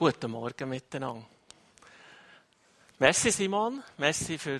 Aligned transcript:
Guten 0.00 0.30
Morgen 0.30 0.66
miteinander. 0.70 1.26
Merci 3.00 3.30
Simon, 3.30 3.82
merci 3.98 4.38
für 4.38 4.58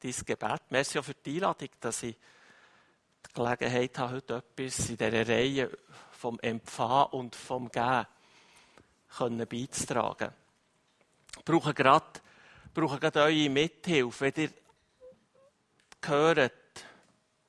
dein 0.00 0.14
Gebet, 0.26 0.62
merci 0.70 0.98
auch 0.98 1.04
für 1.04 1.14
die 1.14 1.36
Einladung, 1.36 1.68
dass 1.78 2.02
ich 2.02 2.16
die 2.16 3.32
Gelegenheit 3.32 3.96
habe, 3.96 4.16
heute 4.16 4.42
etwas 4.42 4.90
in 4.90 4.96
dieser 4.96 5.28
Reihe 5.28 5.70
vom 6.10 6.36
Empfangen 6.40 7.12
und 7.12 7.36
vom 7.36 7.70
Geben 7.70 8.08
beizutragen. 9.48 10.32
Ich 11.38 11.44
brauche 11.44 11.74
gerade, 11.74 12.20
brauche 12.74 12.98
gerade 12.98 13.20
eure 13.20 13.48
Mithilfe, 13.50 14.32
wenn 14.34 14.44
ihr 14.44 14.50
hört, 16.06 16.52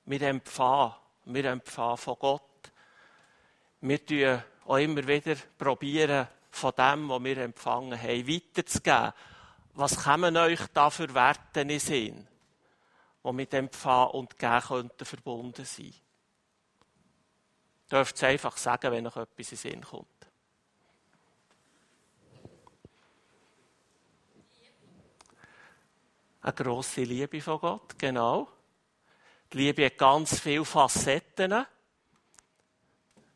wir 0.06 0.22
empfangen, 0.22 0.94
wir 1.26 1.46
empfangen 1.46 1.98
von 1.98 2.16
Gott. 2.20 2.72
Wir 3.82 4.06
tun 4.06 4.44
auch 4.68 4.78
immer 4.78 5.08
wieder 5.08 5.36
probieren, 5.58 6.28
von 6.54 6.72
dem, 6.78 7.10
was 7.10 7.24
wir 7.24 7.38
empfangen 7.40 8.00
haben, 8.00 8.28
weiterzugeben. 8.28 9.14
Was 9.74 10.04
kommen 10.04 10.38
euch 10.38 10.60
da 10.74 10.92
für 10.92 11.12
Werte 11.14 11.62
in 11.62 11.80
Sinn, 11.80 12.28
die 13.24 13.34
mit 13.34 13.54
Empfangen 13.56 14.12
und 14.12 14.38
Geben 14.38 14.62
könnten 14.62 15.06
verbunden 15.06 15.66
sein? 15.66 15.94
Dürft 17.90 18.16
es 18.16 18.24
einfach 18.24 18.56
sagen, 18.58 18.92
wenn 18.92 19.08
euch 19.08 19.16
etwas 19.16 19.52
in 19.52 19.58
Sinn 19.58 19.82
kommt. 19.82 20.08
Eine 26.42 26.54
grosse 26.54 27.04
Liebe 27.04 27.42
von 27.42 27.60
Gott, 27.60 27.98
genau. 27.98 28.48
Die 29.52 29.58
Liebe 29.58 29.86
hat 29.86 29.98
ganz 29.98 30.40
viele 30.40 30.66
Facetten. 30.66 31.66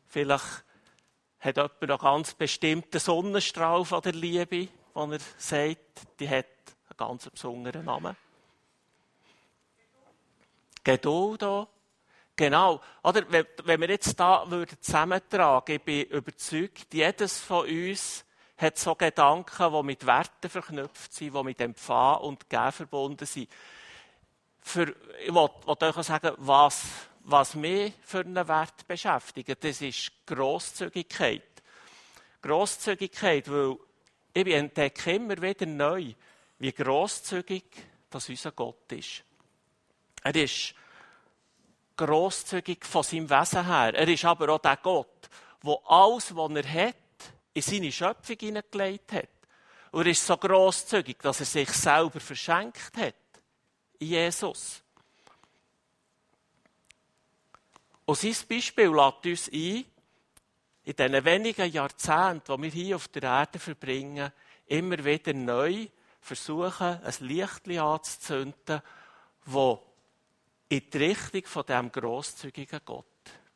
Vielleicht 0.06 0.64
hat 1.40 1.56
jemand 1.56 1.82
einen 1.82 1.98
ganz 1.98 2.34
bestimmten 2.34 2.98
Sonnenstrahl 2.98 3.84
von 3.84 4.02
der 4.02 4.12
Liebe, 4.12 4.68
wo 4.94 5.04
er 5.10 5.20
sagt, 5.36 6.18
die 6.18 6.28
hat 6.28 6.46
einen 6.88 6.96
ganz 6.96 7.28
besonderen 7.30 7.84
Namen. 7.84 8.16
Geduld 10.82 11.44
auch. 11.44 11.68
Genau. 12.34 12.80
Oder, 13.02 13.24
wenn 13.30 13.80
wir 13.80 13.88
jetzt 13.90 14.18
da 14.18 14.46
zusammentragen, 14.80 15.74
ich 15.74 15.82
bin 15.82 16.04
überzeugt, 16.04 16.94
jedes 16.94 17.38
von 17.40 17.66
uns 17.66 18.24
hat 18.56 18.78
so 18.78 18.94
Gedanken, 18.94 19.72
die 19.72 19.82
mit 19.82 20.06
Werten 20.06 20.48
verknüpft 20.48 21.12
sind, 21.12 21.34
die 21.34 21.42
mit 21.42 21.60
Empfangen 21.60 22.22
und 22.22 22.48
Geben 22.48 22.72
verbunden 22.72 23.26
sind. 23.26 23.48
Für, 24.60 24.94
ich 25.24 25.32
wollte 25.32 25.96
euch 25.96 26.06
sagen, 26.06 26.32
was 26.38 26.84
was 27.30 27.54
mich 27.54 27.92
für 28.02 28.20
einen 28.20 28.48
Wert 28.48 28.86
beschäftigt, 28.88 29.62
das 29.62 29.82
ist 29.82 30.12
Grosszügigkeit. 30.26 31.42
Grosszügigkeit, 32.40 33.50
weil 33.50 33.76
ich 34.32 34.54
entdecke 34.54 35.12
immer 35.12 35.40
wieder 35.40 35.66
neu, 35.66 36.14
wie 36.58 36.72
grosszügig 36.72 37.64
das 38.08 38.28
unser 38.30 38.52
Gott 38.52 38.90
ist. 38.92 39.24
Er 40.22 40.34
ist 40.36 40.74
grosszügig 41.96 42.84
von 42.86 43.02
seinem 43.02 43.28
Wesen 43.28 43.66
her. 43.66 43.94
Er 43.94 44.08
ist 44.08 44.24
aber 44.24 44.48
auch 44.48 44.60
der 44.60 44.78
Gott, 44.78 45.28
der 45.62 45.78
alles, 45.84 46.34
was 46.34 46.50
er 46.52 46.72
hat, 46.72 46.96
in 47.52 47.62
seine 47.62 47.92
Schöpfung 47.92 48.36
hineingelegt 48.40 49.12
hat. 49.12 49.28
Und 49.90 50.06
er 50.06 50.12
ist 50.12 50.26
so 50.26 50.36
grosszügig, 50.36 51.18
dass 51.18 51.40
er 51.40 51.46
sich 51.46 51.68
selber 51.70 52.20
verschenkt 52.20 52.96
hat. 52.96 53.14
In 53.98 54.08
Jesus. 54.08 54.82
Und 58.08 58.16
sein 58.16 58.34
Beispiel 58.48 58.88
lädt 58.88 59.26
uns 59.26 59.50
ein, 59.52 59.84
in 60.84 60.96
diesen 60.96 61.24
wenigen 61.26 61.70
Jahrzehnten, 61.70 62.56
die 62.56 62.62
wir 62.62 62.70
hier 62.70 62.96
auf 62.96 63.08
der 63.08 63.24
Erde 63.24 63.58
verbringen, 63.58 64.32
immer 64.64 65.04
wieder 65.04 65.34
neu 65.34 65.88
versuchen, 66.18 67.02
ein 67.04 67.14
Licht 67.20 67.68
anzuzünden, 67.68 68.80
das 69.44 69.78
in 70.70 70.90
die 70.90 70.96
Richtung 70.96 71.44
von 71.44 71.66
diesem 71.66 71.92
grosszügigen 71.92 72.80
Gott 72.86 73.04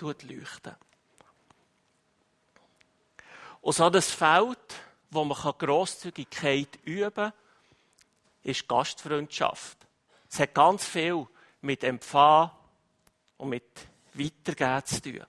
leuchtet. 0.03 0.77
Und 3.63 3.73
so 3.73 3.89
das 3.89 4.11
Feld, 4.11 4.75
wo 5.11 5.25
man 5.25 5.55
Grosszügigkeit 5.57 6.79
üben 6.85 7.15
kann, 7.15 7.33
ist 8.43 8.69
Gastfreundschaft. 8.69 9.79
Es 10.29 10.41
hat 10.41 10.53
ganz 10.53 10.85
viel 10.85 11.27
mit 11.63 11.83
Empfang 11.85 12.51
und 13.39 13.49
mit 13.49 13.92
Weitergehen 14.15 14.85
zu 14.85 15.03
tun. 15.03 15.27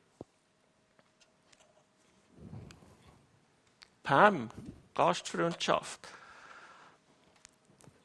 Pam, 4.04 4.50
Gastfreundschaft. 4.94 6.08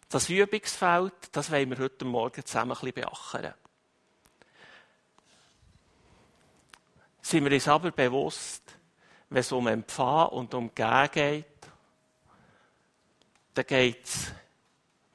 Das 0.08 0.28
Übungsfeld, 0.28 1.12
das 1.32 1.50
wollen 1.50 1.70
wir 1.70 1.78
heute 1.78 2.04
Morgen 2.04 2.44
zusammen 2.44 2.72
ein 2.72 2.78
bisschen 2.80 2.94
beackern. 2.94 3.54
Sind 7.20 7.44
wir 7.44 7.52
uns 7.52 7.68
aber 7.68 7.90
bewusst, 7.90 8.62
wenn 9.28 9.40
es 9.40 9.52
um 9.52 9.66
Empfangen 9.66 10.28
und 10.30 10.54
um 10.54 10.74
Gehen 10.74 11.10
geht, 11.12 11.44
dann 13.52 13.66
geht 13.66 14.04
es 14.04 14.32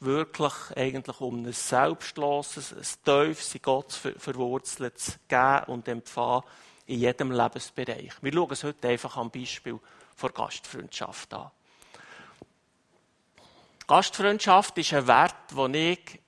wirklich 0.03 0.53
eigentlich 0.75 1.21
um 1.21 1.45
ein 1.45 1.53
selbstloses, 1.53 2.73
ein 2.73 3.03
tiefes, 3.03 3.55
in 3.55 3.61
Gott 3.61 3.93
verwurzeltes 3.93 5.19
Geben 5.27 5.63
und 5.67 5.87
Empfangen 5.87 6.43
in 6.85 6.99
jedem 6.99 7.31
Lebensbereich. 7.31 8.13
Wir 8.21 8.33
schauen 8.33 8.51
es 8.51 8.63
heute 8.63 8.87
einfach 8.89 9.17
am 9.17 9.31
Beispiel 9.31 9.79
der 10.21 10.29
Gastfreundschaft 10.29 11.33
an. 11.33 11.51
Gastfreundschaft 13.87 14.77
ist 14.77 14.93
ein 14.93 15.07
Wert, 15.07 15.51
den 15.51 15.73
ich, 15.73 16.19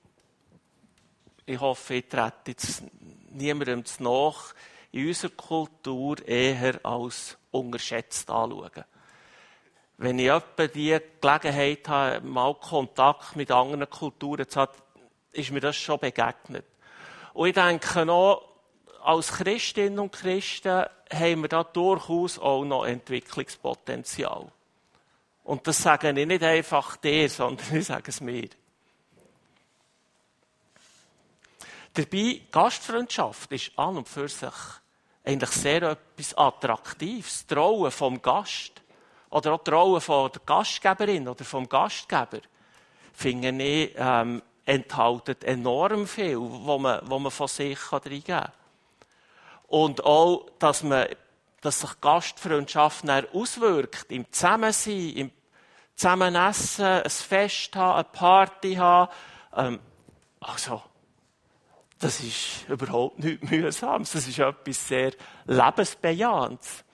ich 1.46 1.60
hoffe, 1.60 1.94
ich 1.94 2.08
trete 2.08 2.50
jetzt 2.50 2.82
niemandem 3.30 3.84
zu 3.84 4.02
nach, 4.02 4.54
in 4.92 5.08
unserer 5.08 5.30
Kultur 5.30 6.26
eher 6.26 6.84
als 6.84 7.36
unterschätzt 7.50 8.30
anschauen 8.30 8.84
wenn 9.98 10.18
ich 10.18 10.28
etwa 10.28 10.66
die 10.66 10.98
Gelegenheit 11.20 11.88
habe, 11.88 12.26
mal 12.26 12.54
Kontakt 12.54 13.36
mit 13.36 13.50
anderen 13.50 13.88
Kulturen 13.88 14.48
zu 14.48 14.60
haben, 14.60 14.72
ist 15.32 15.50
mir 15.50 15.60
das 15.60 15.76
schon 15.76 15.98
begegnet. 15.98 16.66
Und 17.32 17.48
ich 17.48 17.54
denke 17.54 18.04
noch, 18.04 18.42
als 19.02 19.32
Christinnen 19.32 19.98
und 19.98 20.12
Christen 20.12 20.84
haben 21.12 21.42
wir 21.42 21.48
da 21.48 21.64
durchaus 21.64 22.38
auch 22.38 22.64
noch 22.64 22.84
Entwicklungspotenzial. 22.84 24.50
Und 25.44 25.66
das 25.66 25.78
sage 25.78 26.10
ich 26.10 26.26
nicht 26.26 26.42
einfach 26.42 26.96
dir, 26.96 27.28
sondern 27.30 27.76
ich 27.76 27.86
sage 27.86 28.10
es 28.10 28.20
mir. 28.20 28.48
Dabei, 31.94 32.42
Gastfreundschaft 32.50 33.52
ist 33.52 33.72
an 33.78 33.96
und 33.96 34.08
für 34.08 34.28
sich 34.28 34.52
eigentlich 35.24 35.50
sehr 35.50 35.82
etwas 35.82 36.36
Attraktives. 36.36 37.46
Trauen 37.46 37.90
vom 37.90 38.20
Gast 38.20 38.82
oder 39.30 39.54
auch 39.54 39.64
die 39.64 39.70
Rolle 39.70 40.00
von 40.00 40.30
der 40.32 40.42
Gastgeberin 40.44 41.28
oder 41.28 41.44
vom 41.44 41.68
Gastgeber, 41.68 42.40
finde 43.12 43.62
ich, 43.62 43.94
ähm, 43.96 44.42
enthalten 44.64 45.36
enorm 45.42 46.06
viel, 46.06 46.38
wo 46.38 46.78
man, 46.78 47.00
wo 47.04 47.18
man 47.18 47.30
von 47.30 47.48
sich 47.48 47.78
reingeben 47.92 48.24
kann. 48.24 48.52
Und 49.68 50.04
auch, 50.04 50.46
dass 50.58 50.82
man, 50.82 51.06
dass 51.60 51.80
sich 51.80 52.00
Gastfreundschaft 52.00 53.04
auswirkt, 53.32 54.12
im 54.12 54.30
Zusammensein, 54.30 55.12
im 55.16 55.30
Zusammenessen, 55.94 56.84
ein 56.84 57.10
Fest 57.10 57.74
haben, 57.74 57.94
eine 57.94 58.04
Party 58.04 58.74
haben, 58.74 59.10
ähm, 59.56 59.80
also, 60.40 60.82
das 61.98 62.20
ist 62.20 62.68
überhaupt 62.68 63.18
nichts 63.18 63.50
Mühsames. 63.50 64.12
Das 64.12 64.28
ist 64.28 64.38
etwas 64.38 64.88
sehr 64.88 65.12
Lebensbejahendes 65.46 66.84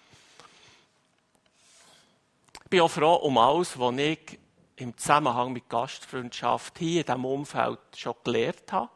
bin 2.72 2.80
auch 2.80 2.90
froh 2.90 3.16
um 3.16 3.36
alles, 3.36 3.78
was 3.78 3.94
ich 3.98 4.38
im 4.76 4.96
Zusammenhang 4.96 5.52
mit 5.52 5.68
Gastfreundschaft 5.68 6.78
hier 6.78 7.02
in 7.02 7.06
diesem 7.06 7.24
Umfeld 7.26 7.78
schon 7.94 8.14
gelernt 8.24 8.72
habe. 8.72 8.88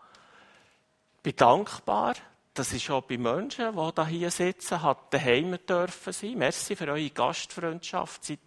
Ich 1.18 1.22
bin 1.22 1.36
dankbar, 1.36 2.14
dass 2.54 2.72
ich 2.72 2.84
schon 2.84 3.04
bei 3.06 3.18
Menschen, 3.18 3.76
die 3.76 4.06
hier 4.06 4.30
sitzen, 4.30 4.80
daheim 5.10 5.58
dürfen 5.68 6.12
sein. 6.14 6.38
Merci 6.38 6.74
für 6.74 6.86
eure 6.86 7.10
Gastfreundschaft. 7.10 8.24
Seid 8.24 8.38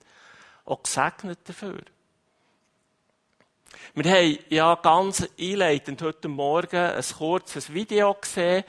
auch 0.65 0.81
gesegnet 0.81 1.47
dafür. 1.47 1.83
Wir 3.93 4.11
haben 4.11 4.39
ja 4.49 4.73
ganz 4.73 5.29
einleitend 5.39 6.01
heute 6.01 6.27
Morgen 6.27 6.75
ein 6.75 7.03
kurzes 7.03 7.71
Video 7.71 8.15
gesehen 8.15 8.63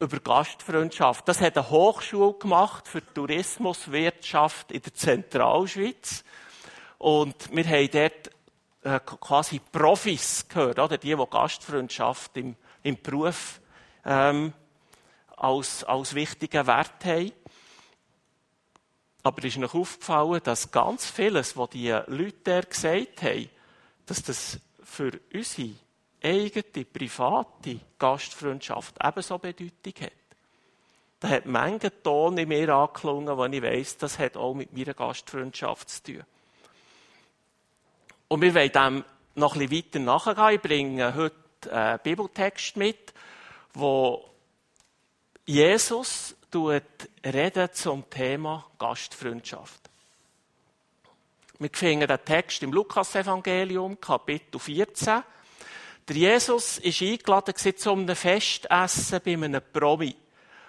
über 0.00 0.18
Gastfreundschaft. 0.18 1.28
Das 1.28 1.40
hat 1.40 1.58
eine 1.58 1.70
Hochschule 1.70 2.32
gemacht 2.34 2.88
für 2.88 3.04
Tourismuswirtschaft 3.14 4.72
in 4.72 4.82
der 4.82 4.94
Zentralschweiz. 4.94 6.24
Und 6.98 7.54
wir 7.54 7.64
haben 7.64 7.90
dort 7.92 8.30
äh, 8.82 9.00
quasi 9.00 9.60
Profis 9.60 10.48
gehört, 10.48 10.78
oder? 10.78 10.96
Die, 10.96 11.14
die 11.14 11.26
Gastfreundschaft 11.30 12.36
im, 12.38 12.56
im 12.82 13.00
Beruf 13.00 13.60
ähm, 14.06 14.54
als, 15.36 15.84
als 15.84 16.14
wichtigen 16.14 16.66
Wert 16.66 17.04
haben. 17.04 17.32
Aber 19.22 19.44
ist 19.44 19.58
noch 19.58 19.74
aufgefallen, 19.74 20.40
dass 20.42 20.70
ganz 20.70 21.10
vieles, 21.10 21.58
was 21.58 21.70
die 21.70 21.90
Leute 22.06 22.62
gesagt 22.62 23.22
haben, 23.22 23.50
dass 24.06 24.22
das 24.22 24.58
für 24.82 25.20
unsere 25.32 25.74
eigene, 26.22 26.84
private 26.84 27.80
Gastfreundschaft 27.98 28.96
ebenso 29.02 29.38
Bedeutung 29.38 29.94
hat. 30.00 30.12
Da 31.20 31.28
hat 31.28 31.46
manche 31.46 32.02
Ton 32.02 32.38
in 32.38 32.48
mir 32.48 32.68
angeklungen, 32.70 33.36
wo 33.36 33.44
ich 33.44 33.62
weiss, 33.62 33.98
das 33.98 34.18
hat 34.18 34.36
auch 34.36 34.54
mit 34.54 34.72
meiner 34.72 34.94
Gastfreundschaft 34.94 35.88
zu 35.90 36.02
tun. 36.02 36.24
Und 38.28 38.40
wir 38.40 38.54
wollen 38.54 38.72
dem 38.72 39.04
noch 39.34 39.54
ein 39.54 39.68
bisschen 39.68 39.84
weiter 39.84 39.98
nachgehen. 39.98 40.54
Ich 40.54 40.62
bringe 40.62 41.14
heute 41.14 41.72
einen 41.72 41.98
Bibeltext 42.02 42.76
mit, 42.76 43.12
wo 43.74 44.24
Jesus 45.44 46.36
redet 46.54 47.76
zum 47.76 48.08
Thema 48.08 48.66
Gastfreundschaft. 48.78 49.90
Wir 51.58 51.70
finden 51.72 52.08
den 52.08 52.24
Text 52.24 52.62
im 52.62 52.72
Lukas-Evangelium, 52.72 54.00
Kapitel 54.00 54.58
14. 54.58 55.22
Der 56.10 56.16
Jesus 56.16 56.78
ist 56.78 57.02
eingeladen 57.02 57.54
zu 57.54 57.92
einem 57.92 58.16
Festessen 58.16 59.20
bei 59.24 59.32
einem 59.34 59.62
Promi. 59.72 60.16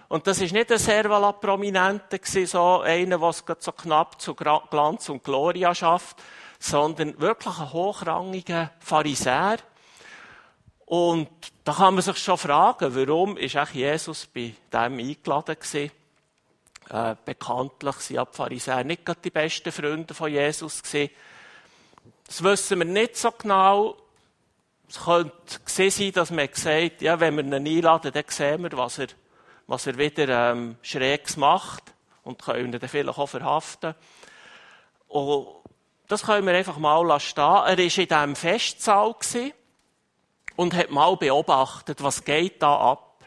Und 0.07 0.27
das 0.27 0.39
ist 0.39 0.53
nicht 0.53 0.71
ein 0.71 0.77
Servala 0.77 1.31
Prominente 1.31 2.19
so 2.45 2.81
einer, 2.81 3.17
der 3.17 3.27
es 3.27 3.43
so 3.57 3.71
knapp 3.71 4.21
zu 4.21 4.35
Glanz 4.35 5.09
und 5.09 5.23
Gloria 5.23 5.73
schafft, 5.73 6.21
sondern 6.59 7.19
wirklich 7.19 7.57
ein 7.57 7.73
hochrangiger 7.73 8.69
Pharisäer. 8.81 9.57
Und 10.85 11.29
da 11.63 11.73
kann 11.73 11.95
man 11.95 12.03
sich 12.03 12.19
schon 12.19 12.37
fragen, 12.37 12.95
warum 12.95 13.35
ist 13.35 13.57
auch 13.57 13.69
Jesus 13.69 14.27
bei 14.27 14.53
dem 14.71 14.99
eingeladen 14.99 15.55
gewesen? 15.59 15.91
Äh, 16.87 17.15
bekanntlich 17.25 17.95
sind 17.95 18.19
die 18.19 18.37
Pharisäer 18.37 18.83
nicht 18.83 19.03
gerade 19.03 19.21
die 19.23 19.31
besten 19.31 19.71
Freunde 19.71 20.13
von 20.13 20.31
Jesus 20.31 20.83
gewesen. 20.83 21.09
Das 22.27 22.43
wissen 22.43 22.77
wir 22.77 22.85
nicht 22.85 23.17
so 23.17 23.31
genau. 23.31 23.97
Es 24.91 25.05
könnte 25.05 25.89
sein, 25.89 26.11
dass 26.11 26.31
man 26.31 26.49
sagt, 26.51 27.01
ja, 27.01 27.17
wenn 27.17 27.37
wir 27.37 27.45
ihn 27.45 27.53
einladen, 27.53 28.11
dann 28.11 28.25
sehen 28.27 28.61
wir, 28.61 28.73
was 28.73 28.99
er, 28.99 29.07
was 29.65 29.87
er 29.87 29.97
wieder 29.97 30.51
ähm, 30.51 30.75
Schrägs 30.81 31.37
macht 31.37 31.93
und 32.23 32.41
können 32.41 32.65
ihn 32.65 32.77
dann 32.77 32.89
vielleicht 32.89 33.07
auch 33.07 33.25
verhaften. 33.25 33.95
Und 35.07 35.47
das 36.09 36.23
können 36.23 36.45
wir 36.45 36.53
einfach 36.53 36.77
mal 36.77 37.17
stehen. 37.21 37.41
Er 37.41 37.47
war 37.47 37.69
in 37.69 37.77
diesem 37.77 38.35
Festsaal 38.35 39.15
und 40.57 40.73
hat 40.73 40.91
mal 40.91 41.15
beobachtet, 41.15 42.03
was 42.03 42.25
geht 42.25 42.61
da 42.61 42.91
ab. 42.91 43.23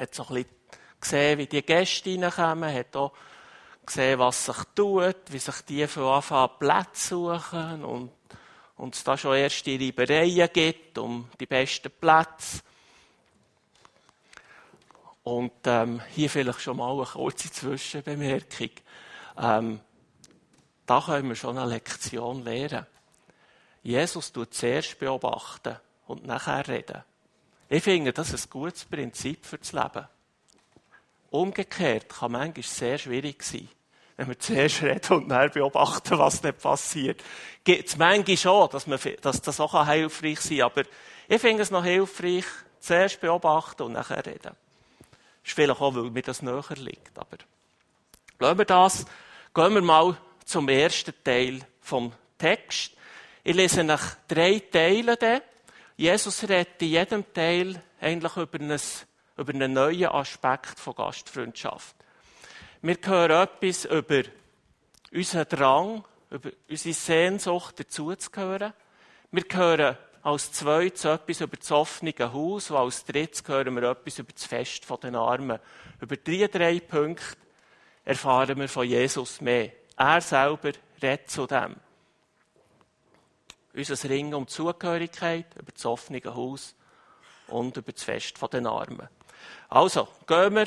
Hat 0.00 0.14
so 0.14 0.22
ein 0.28 0.34
bisschen 0.34 0.50
gesehen, 0.98 1.38
wie 1.40 1.46
die 1.46 1.62
Gäste 1.62 2.10
reinkommen, 2.10 2.74
hat 2.74 2.96
auch 2.96 3.12
gesehen, 3.84 4.18
was 4.18 4.46
sich 4.46 4.56
tut, 4.74 5.16
wie 5.28 5.38
sich 5.38 5.60
die 5.68 5.86
von 5.86 6.04
Anfang 6.04 6.48
an 6.48 6.58
Plätze 6.58 7.08
suchen 7.08 7.84
und 7.84 8.12
und 8.76 8.94
es 8.94 9.04
da 9.04 9.16
schon 9.16 9.36
erste 9.36 9.78
Reibereien 9.78 10.48
gibt 10.52 10.98
um 10.98 11.28
die 11.38 11.46
besten 11.46 11.90
Plätze. 11.90 12.62
Und 15.24 15.52
ähm, 15.66 16.00
hier 16.10 16.28
vielleicht 16.28 16.60
schon 16.60 16.78
mal 16.78 16.92
eine 16.92 17.04
kurze 17.04 17.50
Zwischenbemerkung. 17.50 18.70
Ähm, 19.38 19.80
da 20.84 21.00
können 21.00 21.28
wir 21.28 21.36
schon 21.36 21.58
eine 21.58 21.70
Lektion 21.70 22.42
lernen. 22.42 22.86
Jesus 23.84 24.32
tut 24.32 24.54
zuerst 24.54 24.98
beobachten 24.98 25.76
und 26.06 26.26
nachher 26.26 26.66
reden. 26.66 27.02
Ich 27.68 27.82
finde, 27.82 28.12
das 28.12 28.32
ist 28.32 28.46
ein 28.46 28.50
gutes 28.50 28.84
Prinzip 28.84 29.46
für 29.46 29.58
das 29.58 29.72
Leben. 29.72 30.06
Umgekehrt 31.30 32.08
kann 32.08 32.32
manchmal 32.32 32.62
sehr 32.64 32.98
schwierig 32.98 33.42
sein 33.42 33.68
wenn 34.22 34.28
wir 34.28 34.38
zuerst 34.38 34.82
reden 34.82 35.16
und 35.16 35.28
dann 35.28 35.50
beobachten, 35.50 36.16
was 36.16 36.44
nicht 36.44 36.58
passiert. 36.58 37.24
Gibt 37.64 37.88
es 37.88 37.96
manchmal 37.96 38.36
schon, 38.36 38.70
dass, 38.70 38.86
man, 38.86 39.00
dass 39.20 39.42
das 39.42 39.58
auch 39.58 39.86
hilfreich 39.86 40.40
sein 40.40 40.58
kann. 40.58 40.66
Aber 40.66 40.82
ich 41.26 41.40
finde 41.40 41.62
es 41.64 41.72
noch 41.72 41.84
hilfreich, 41.84 42.44
zuerst 42.78 43.20
beobachten 43.20 43.82
und 43.82 43.92
nachher 43.92 44.24
reden. 44.24 44.40
Das 44.42 44.54
ist 45.44 45.54
vielleicht 45.54 45.80
auch, 45.80 45.94
weil 45.96 46.04
mir 46.04 46.22
das 46.22 46.40
näher 46.40 46.62
liegt. 46.76 47.18
Aber 47.18 47.36
lassen 48.38 48.58
wir 48.58 48.64
das. 48.64 49.06
Gehen 49.52 49.74
wir 49.74 49.82
mal 49.82 50.16
zum 50.44 50.68
ersten 50.68 51.14
Teil 51.24 51.60
vom 51.80 52.12
Text. 52.38 52.92
Ich 53.42 53.56
lese 53.56 53.82
nach 53.82 54.16
drei 54.28 54.60
Teilen. 54.70 55.40
Jesus 55.96 56.44
redet 56.44 56.80
in 56.80 56.88
jedem 56.88 57.32
Teil 57.34 57.82
eigentlich 58.00 58.36
über, 58.36 58.60
ein, 58.60 58.80
über 59.36 59.52
einen 59.52 59.72
neuen 59.72 60.06
Aspekt 60.06 60.78
von 60.78 60.94
Gastfreundschaft. 60.94 61.96
Wir 62.84 62.96
hören 63.04 63.30
etwas 63.30 63.84
über 63.84 64.24
unseren 65.12 65.48
Drang, 65.48 66.04
über 66.30 66.50
unsere 66.68 66.92
Sehnsucht, 66.92 67.78
dazuzugehören. 67.78 68.72
Wir 69.30 69.44
hören 69.52 69.96
als 70.24 70.50
zweites 70.50 71.04
etwas 71.04 71.42
über 71.42 71.56
das 71.56 71.70
offene 71.70 72.12
Haus 72.18 72.72
und 72.72 72.76
als 72.76 73.04
drittes 73.04 73.44
hören 73.46 73.76
wir 73.76 73.88
etwas 73.88 74.18
über 74.18 74.32
das 74.32 74.46
Fest 74.46 74.84
den 75.00 75.14
Armen. 75.14 75.60
Über 76.00 76.16
diese 76.16 76.48
drei 76.48 76.80
Punkte 76.80 77.36
erfahren 78.04 78.58
wir 78.58 78.68
von 78.68 78.84
Jesus 78.84 79.40
mehr. 79.40 79.70
Er 79.96 80.20
selber 80.20 80.72
redet 81.00 81.30
zu 81.30 81.46
dem. 81.46 81.76
Unser 83.74 84.10
Ringen 84.10 84.34
um 84.34 84.48
Zugehörigkeit, 84.48 85.46
über 85.54 85.70
das 85.70 85.86
offene 85.86 86.20
Haus 86.24 86.74
und 87.46 87.76
über 87.76 87.92
das 87.92 88.02
Fest 88.02 88.34
den 88.52 88.66
Armen. 88.66 89.08
Also, 89.68 90.08
gehen 90.26 90.56
wir 90.56 90.66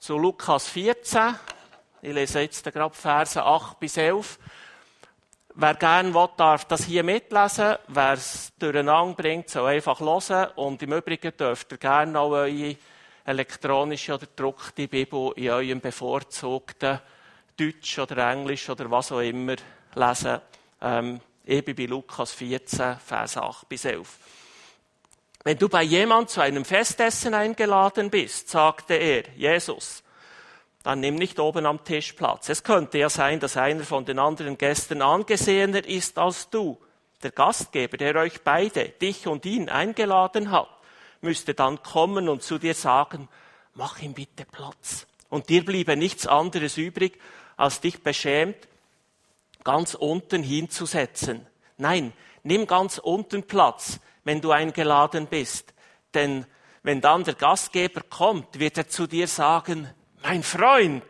zu 0.00 0.16
Lukas 0.16 0.66
14. 0.68 1.34
Ich 2.00 2.14
lese 2.14 2.40
jetzt 2.40 2.64
gerade 2.64 2.94
Verse 2.94 3.40
8 3.40 3.78
bis 3.78 3.98
11. 3.98 4.38
Wer 5.54 5.74
gerne 5.74 6.14
will, 6.14 6.28
darf 6.38 6.64
das 6.64 6.84
hier 6.84 7.04
mitlesen. 7.04 7.76
Wer 7.86 8.12
es 8.14 8.50
durcheinander 8.58 9.14
bringt, 9.14 9.50
soll 9.50 9.68
einfach 9.68 10.00
hören. 10.00 10.48
Und 10.56 10.82
im 10.82 10.94
Übrigen 10.94 11.36
dürft 11.36 11.72
ihr 11.72 11.78
gerne 11.78 12.18
auch 12.18 12.30
eure 12.30 12.76
elektronische 13.26 14.14
oder 14.14 14.26
gedruckte 14.26 14.88
Bibel 14.88 15.32
in 15.36 15.50
eurem 15.50 15.80
bevorzugten 15.80 17.00
Deutsch 17.58 17.98
oder 17.98 18.32
Englisch 18.32 18.70
oder 18.70 18.90
was 18.90 19.12
auch 19.12 19.20
immer 19.20 19.56
lesen. 19.94 20.40
Ähm, 20.80 21.20
ich 21.44 21.62
bei 21.62 21.84
Lukas 21.84 22.32
14, 22.32 22.96
Vers 22.96 23.36
8 23.36 23.68
bis 23.68 23.84
11. 23.84 24.18
Wenn 25.42 25.58
du 25.58 25.68
bei 25.68 25.82
jemand 25.82 26.30
zu 26.30 26.40
einem 26.40 26.64
Festessen 26.64 27.32
eingeladen 27.34 28.10
bist, 28.10 28.50
sagte 28.50 28.94
er, 28.94 29.24
Jesus, 29.36 30.02
dann 30.82 31.00
nimm 31.00 31.14
nicht 31.14 31.38
oben 31.38 31.66
am 31.66 31.84
Tisch 31.84 32.12
Platz. 32.12 32.48
Es 32.48 32.62
könnte 32.62 32.98
ja 32.98 33.08
sein, 33.08 33.40
dass 33.40 33.56
einer 33.56 33.84
von 33.84 34.04
den 34.04 34.18
anderen 34.18 34.58
Gästen 34.58 35.02
angesehener 35.02 35.84
ist 35.86 36.18
als 36.18 36.50
du. 36.50 36.78
Der 37.22 37.30
Gastgeber, 37.30 37.96
der 37.96 38.16
euch 38.16 38.42
beide, 38.42 38.88
dich 38.88 39.26
und 39.26 39.44
ihn 39.44 39.68
eingeladen 39.68 40.50
hat, 40.50 40.68
müsste 41.20 41.54
dann 41.54 41.82
kommen 41.82 42.28
und 42.28 42.42
zu 42.42 42.58
dir 42.58 42.74
sagen, 42.74 43.28
mach 43.74 44.00
ihm 44.00 44.14
bitte 44.14 44.44
Platz. 44.44 45.06
Und 45.28 45.48
dir 45.48 45.64
bliebe 45.64 45.96
nichts 45.96 46.26
anderes 46.26 46.76
übrig, 46.76 47.18
als 47.56 47.80
dich 47.80 48.02
beschämt 48.02 48.56
ganz 49.64 49.94
unten 49.94 50.42
hinzusetzen. 50.42 51.46
Nein, 51.76 52.12
nimm 52.42 52.66
ganz 52.66 52.98
unten 52.98 53.42
Platz, 53.42 54.00
wenn 54.24 54.40
du 54.40 54.50
eingeladen 54.50 55.26
bist. 55.26 55.72
Denn 56.14 56.46
wenn 56.82 57.00
dann 57.00 57.24
der 57.24 57.34
Gastgeber 57.34 58.02
kommt, 58.08 58.58
wird 58.58 58.78
er 58.78 58.88
zu 58.88 59.06
dir 59.06 59.26
sagen, 59.26 59.88
mein 60.22 60.42
Freund, 60.42 61.04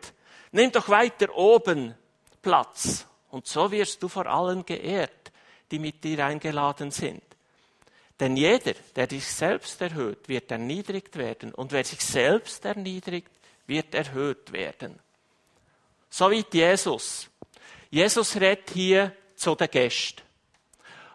nimm 0.51 0.71
doch 0.71 0.89
weiter 0.89 1.35
oben 1.35 1.95
Platz. 2.41 3.05
Und 3.29 3.47
so 3.47 3.71
wirst 3.71 4.03
du 4.03 4.07
vor 4.07 4.25
allen 4.25 4.65
geehrt, 4.65 5.31
die 5.69 5.79
mit 5.79 6.03
dir 6.03 6.25
eingeladen 6.25 6.91
sind. 6.91 7.23
Denn 8.19 8.37
jeder, 8.37 8.73
der 8.95 9.07
dich 9.07 9.25
selbst 9.25 9.81
erhöht, 9.81 10.27
wird 10.27 10.51
erniedrigt 10.51 11.15
werden. 11.15 11.53
Und 11.53 11.71
wer 11.71 11.83
sich 11.83 12.01
selbst 12.01 12.63
erniedrigt, 12.65 13.31
wird 13.65 13.95
erhöht 13.95 14.51
werden. 14.51 14.99
So 16.09 16.29
wie 16.29 16.45
Jesus. 16.51 17.29
Jesus 17.89 18.35
redet 18.35 18.69
hier 18.71 19.15
zu 19.35 19.55
den 19.55 19.69
Gästen. 19.71 20.21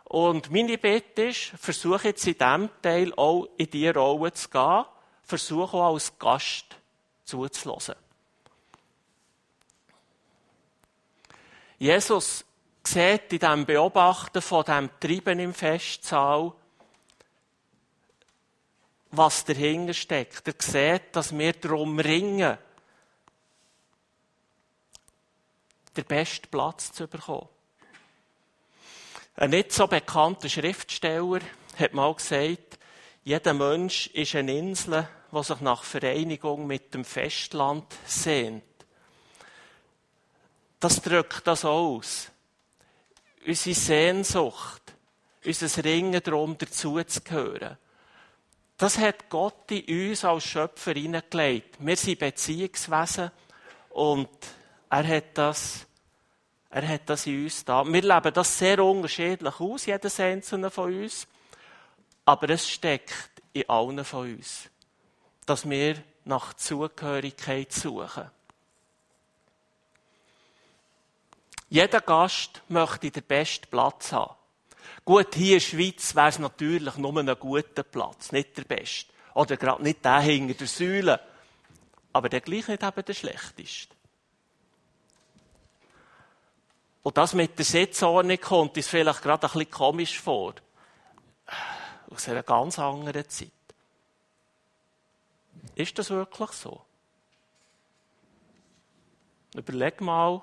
Und 0.08 0.52
meine 0.52 0.78
Bitte 0.78 1.24
ist, 1.24 1.52
versuche 1.58 2.08
jetzt 2.08 2.26
in 2.26 2.34
diesem 2.34 2.70
Teil 2.80 3.12
auch 3.14 3.48
in 3.56 3.68
diese 3.68 3.92
Rolle 3.92 4.32
zu 4.32 4.48
gehen, 4.48 4.84
versuche 5.24 5.76
auch 5.76 5.94
als 5.94 6.16
Gast 6.16 6.76
zuzulassen. 7.24 7.96
Jesus 11.78 12.44
sieht 12.84 13.32
in 13.32 13.38
diesem 13.40 13.66
Beobachten 13.66 14.40
von 14.40 14.64
diesem 14.64 14.90
Treiben 15.00 15.40
im 15.40 15.52
Festsaal, 15.52 16.52
was 19.10 19.44
dahinter 19.44 19.92
steckt. 19.92 20.46
Er 20.46 20.54
sieht, 20.60 21.16
dass 21.16 21.36
wir 21.36 21.52
darum 21.54 21.98
ringen, 21.98 22.56
den 25.96 26.04
besten 26.04 26.48
Platz 26.48 26.92
zu 26.92 27.08
bekommen. 27.08 27.48
Ein 29.36 29.50
nicht 29.50 29.72
so 29.72 29.86
bekannter 29.86 30.48
Schriftsteller 30.48 31.40
hat 31.78 31.92
mal 31.92 32.14
gesagt, 32.14 32.78
jeder 33.22 33.52
Mensch 33.52 34.06
ist 34.08 34.34
eine 34.34 34.56
Insel, 34.56 35.06
die 35.30 35.42
sich 35.42 35.60
nach 35.60 35.84
Vereinigung 35.84 36.66
mit 36.66 36.94
dem 36.94 37.04
Festland 37.04 37.84
sehnt. 38.06 38.62
das 40.80 41.02
drückt 41.02 41.46
das 41.46 41.64
aus. 41.64 42.30
Unsere 43.46 43.74
Sehnsucht, 43.74 44.82
unser 45.44 45.84
Ringen 45.84 46.22
darum, 46.22 46.56
dazuzugehören. 46.56 47.76
Das 48.78 48.98
hat 48.98 49.28
Gott 49.28 49.70
in 49.70 50.10
uns 50.10 50.24
als 50.24 50.44
Schöpfer 50.44 50.92
hineingelegt. 50.92 51.76
Wir 51.78 51.96
sind 51.96 52.18
Beziehungswesen 52.18 53.30
und 53.90 54.28
er 54.90 55.06
hat 55.06 55.36
das, 55.38 55.85
er 56.70 56.88
hat 56.88 57.08
das 57.08 57.26
in 57.26 57.44
uns 57.44 57.64
da. 57.64 57.84
Wir 57.84 58.02
leben 58.02 58.34
das 58.34 58.58
sehr 58.58 58.82
unterschiedlich 58.84 59.60
aus, 59.60 59.86
jedes 59.86 60.20
einzelne 60.20 60.70
von 60.70 60.92
uns. 60.92 61.26
Aber 62.24 62.50
es 62.50 62.68
steckt 62.68 63.30
in 63.52 63.68
allen 63.68 64.04
von 64.04 64.34
uns, 64.34 64.68
dass 65.46 65.68
wir 65.68 66.02
nach 66.24 66.54
Zugehörigkeit 66.54 67.72
suchen. 67.72 68.30
Jeder 71.68 72.00
Gast 72.00 72.62
möchte 72.68 73.10
den 73.10 73.22
besten 73.22 73.66
Platz 73.68 74.12
haben. 74.12 74.34
Gut, 75.04 75.34
hier 75.34 75.46
in 75.46 75.52
der 75.54 75.60
Schweiz 75.60 76.14
wäre 76.14 76.28
es 76.28 76.38
natürlich 76.38 76.96
nur 76.96 77.16
ein 77.16 77.38
guter 77.38 77.82
Platz, 77.82 78.32
nicht 78.32 78.56
der 78.56 78.64
beste. 78.64 79.12
Oder 79.34 79.56
gerade 79.56 79.82
nicht 79.82 80.04
der 80.04 80.20
hinter 80.20 80.54
der 80.54 80.66
Säule. 80.66 81.20
Aber 82.12 82.28
der 82.28 82.40
gleich 82.40 82.68
nicht 82.68 82.82
eben 82.82 83.04
der 83.04 83.14
schlechteste. 83.14 83.95
Und 87.06 87.16
das 87.16 87.34
mit 87.34 87.56
der 87.56 87.64
Sitzordnung 87.64 88.36
kommt 88.40 88.76
uns 88.76 88.88
vielleicht 88.88 89.22
gerade 89.22 89.46
ein 89.46 89.52
bisschen 89.52 89.70
komisch 89.70 90.20
vor. 90.20 90.54
Aus 92.10 92.28
einer 92.28 92.42
ganz 92.42 92.80
anderen 92.80 93.28
Zeit. 93.28 93.52
Ist 95.76 95.96
das 95.96 96.10
wirklich 96.10 96.50
so? 96.50 96.84
Überleg 99.54 100.00
mal, 100.00 100.42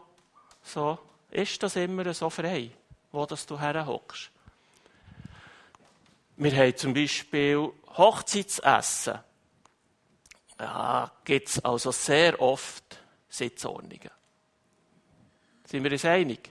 so, 0.63 0.97
ist 1.31 1.61
das 1.61 1.75
immer 1.75 2.13
so 2.13 2.29
frei, 2.29 2.71
wo 3.11 3.25
das 3.25 3.45
du 3.45 3.59
herhockst? 3.59 4.31
Wir 6.37 6.55
haben 6.55 6.77
zum 6.77 6.93
Beispiel 6.93 7.73
Hochzeitsessen. 7.97 9.19
Ja, 10.57 11.11
gibt 11.25 11.49
es 11.49 11.59
also 11.59 11.91
sehr 11.91 12.41
oft 12.41 13.01
Sitzordnungen. 13.27 14.22
Sind 15.65 15.83
wir 15.83 15.91
uns 15.91 16.05
einig? 16.05 16.49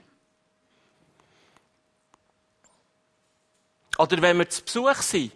Oder 3.97 4.21
wenn 4.21 4.39
wir 4.39 4.49
zu 4.49 4.63
Besuch 4.63 4.95
sind, 4.95 5.31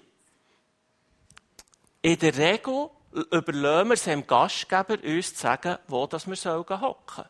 in 2.01 2.17
der 2.17 2.35
Regel 2.35 2.89
überlassen 3.31 3.87
wir 3.89 3.93
es 3.93 4.03
dem 4.03 4.25
Gastgeber, 4.25 4.97
uns 5.03 5.33
zu 5.33 5.41
sagen, 5.41 5.77
wo 5.87 6.07
wir 6.09 6.25
hocken 6.25 7.15
sollen. 7.15 7.29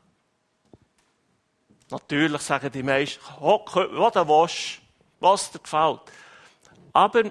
Natürlich 1.89 2.41
sagen 2.41 2.71
die 2.71 2.83
meisten, 2.83 3.39
hocken, 3.39 3.87
wo 3.93 4.09
du 4.09 4.27
willst, 4.27 4.81
was 5.19 5.51
dir 5.51 5.59
gefällt. 5.59 6.01
Aber 6.93 7.23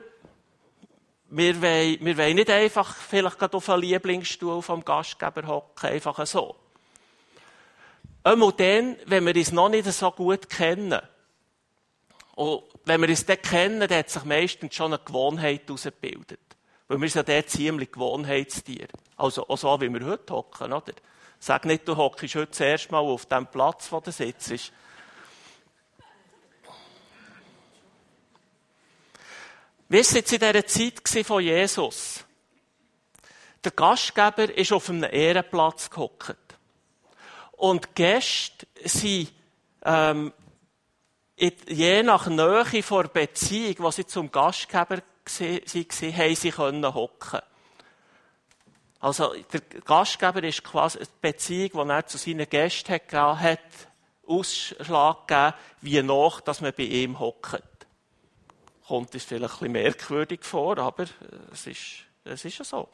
wir 1.28 1.62
wollen, 1.62 1.98
wir 2.00 2.18
wollen 2.18 2.36
nicht 2.36 2.50
einfach 2.50 2.94
vielleicht 2.94 3.42
auf 3.42 3.68
einen 3.68 3.82
Lieblingsstuhl 3.82 4.62
vom 4.62 4.84
Gastgeber 4.84 5.46
hocken, 5.46 5.90
einfach 5.90 6.24
so. 6.26 6.56
Einmal 8.26 8.52
dann, 8.54 8.96
wenn 9.06 9.24
wir 9.24 9.36
uns 9.36 9.52
noch 9.52 9.68
nicht 9.68 9.86
so 9.86 10.10
gut 10.10 10.50
kennen. 10.50 11.00
Und 12.34 12.64
wenn 12.84 13.00
wir 13.00 13.08
uns 13.08 13.24
dann 13.24 13.40
kennen, 13.40 13.78
dann 13.78 13.98
hat 14.00 14.10
sich 14.10 14.24
meistens 14.24 14.74
schon 14.74 14.92
eine 14.92 15.00
Gewohnheit 15.00 15.68
herausgebildet. 15.68 16.40
Weil 16.88 17.00
wir 17.00 17.08
sind 17.08 17.28
ja 17.28 17.36
dort 17.36 17.50
ziemlich 17.50 17.92
Gewohnheitstier. 17.92 18.88
Also 19.16 19.48
auch 19.48 19.56
so, 19.56 19.80
wie 19.80 19.94
wir 19.94 20.04
heute 20.04 20.34
hocken, 20.34 20.72
oder? 20.72 20.92
Sag 21.38 21.66
nicht, 21.66 21.86
du 21.86 21.96
hockst 21.96 22.34
heute 22.34 22.48
das 22.48 22.58
erste 22.58 22.90
Mal 22.90 22.98
auf 22.98 23.26
dem 23.26 23.46
Platz, 23.46 23.92
wo 23.92 24.00
du 24.00 24.10
sitzt. 24.10 24.72
War 29.88 30.00
es 30.00 30.10
jetzt 30.10 30.32
in 30.32 30.40
dieser 30.40 30.66
Zeit 30.66 31.24
von 31.24 31.44
Jesus? 31.44 32.24
Der 33.62 33.70
Gastgeber 33.70 34.52
ist 34.52 34.72
auf 34.72 34.90
einem 34.90 35.04
Ehrenplatz 35.04 35.88
gehockt. 35.88 36.45
Und 37.56 37.94
Gäste 37.94 38.66
sind, 38.84 39.32
ähm, 39.84 40.32
je 41.36 42.02
nach 42.02 42.26
Nähe 42.26 42.82
vor 42.82 43.04
Beziehung, 43.04 43.86
die 43.86 43.92
sie 43.92 44.06
zum 44.06 44.30
Gastgeber 44.30 44.98
waren, 44.98 46.12
haben 46.12 46.34
sie 46.34 46.50
können 46.50 46.94
hocken. 46.94 47.40
Also, 49.00 49.34
der 49.52 49.60
Gastgeber 49.84 50.42
ist 50.42 50.64
quasi 50.64 50.98
die 50.98 51.06
Beziehung, 51.20 51.86
die 51.86 51.92
er 51.92 52.06
zu 52.06 52.18
seinen 52.18 52.48
Gästen 52.48 52.92
hat, 52.92 53.12
hat 53.12 53.60
Ausschlag 54.26 55.28
gegeben, 55.28 55.54
wie 55.82 56.02
nach, 56.02 56.40
dass 56.40 56.60
man 56.60 56.72
bei 56.76 56.84
ihm 56.84 57.18
hockt. 57.18 57.62
Kommt 58.86 59.14
es 59.14 59.24
vielleicht 59.24 59.54
ein 59.54 59.58
bisschen 59.58 59.72
merkwürdig 59.72 60.44
vor, 60.44 60.78
aber 60.78 61.06
es 61.52 61.66
ist, 61.66 61.80
es 62.24 62.44
ist 62.44 62.58
ja 62.58 62.64
so. 62.64 62.88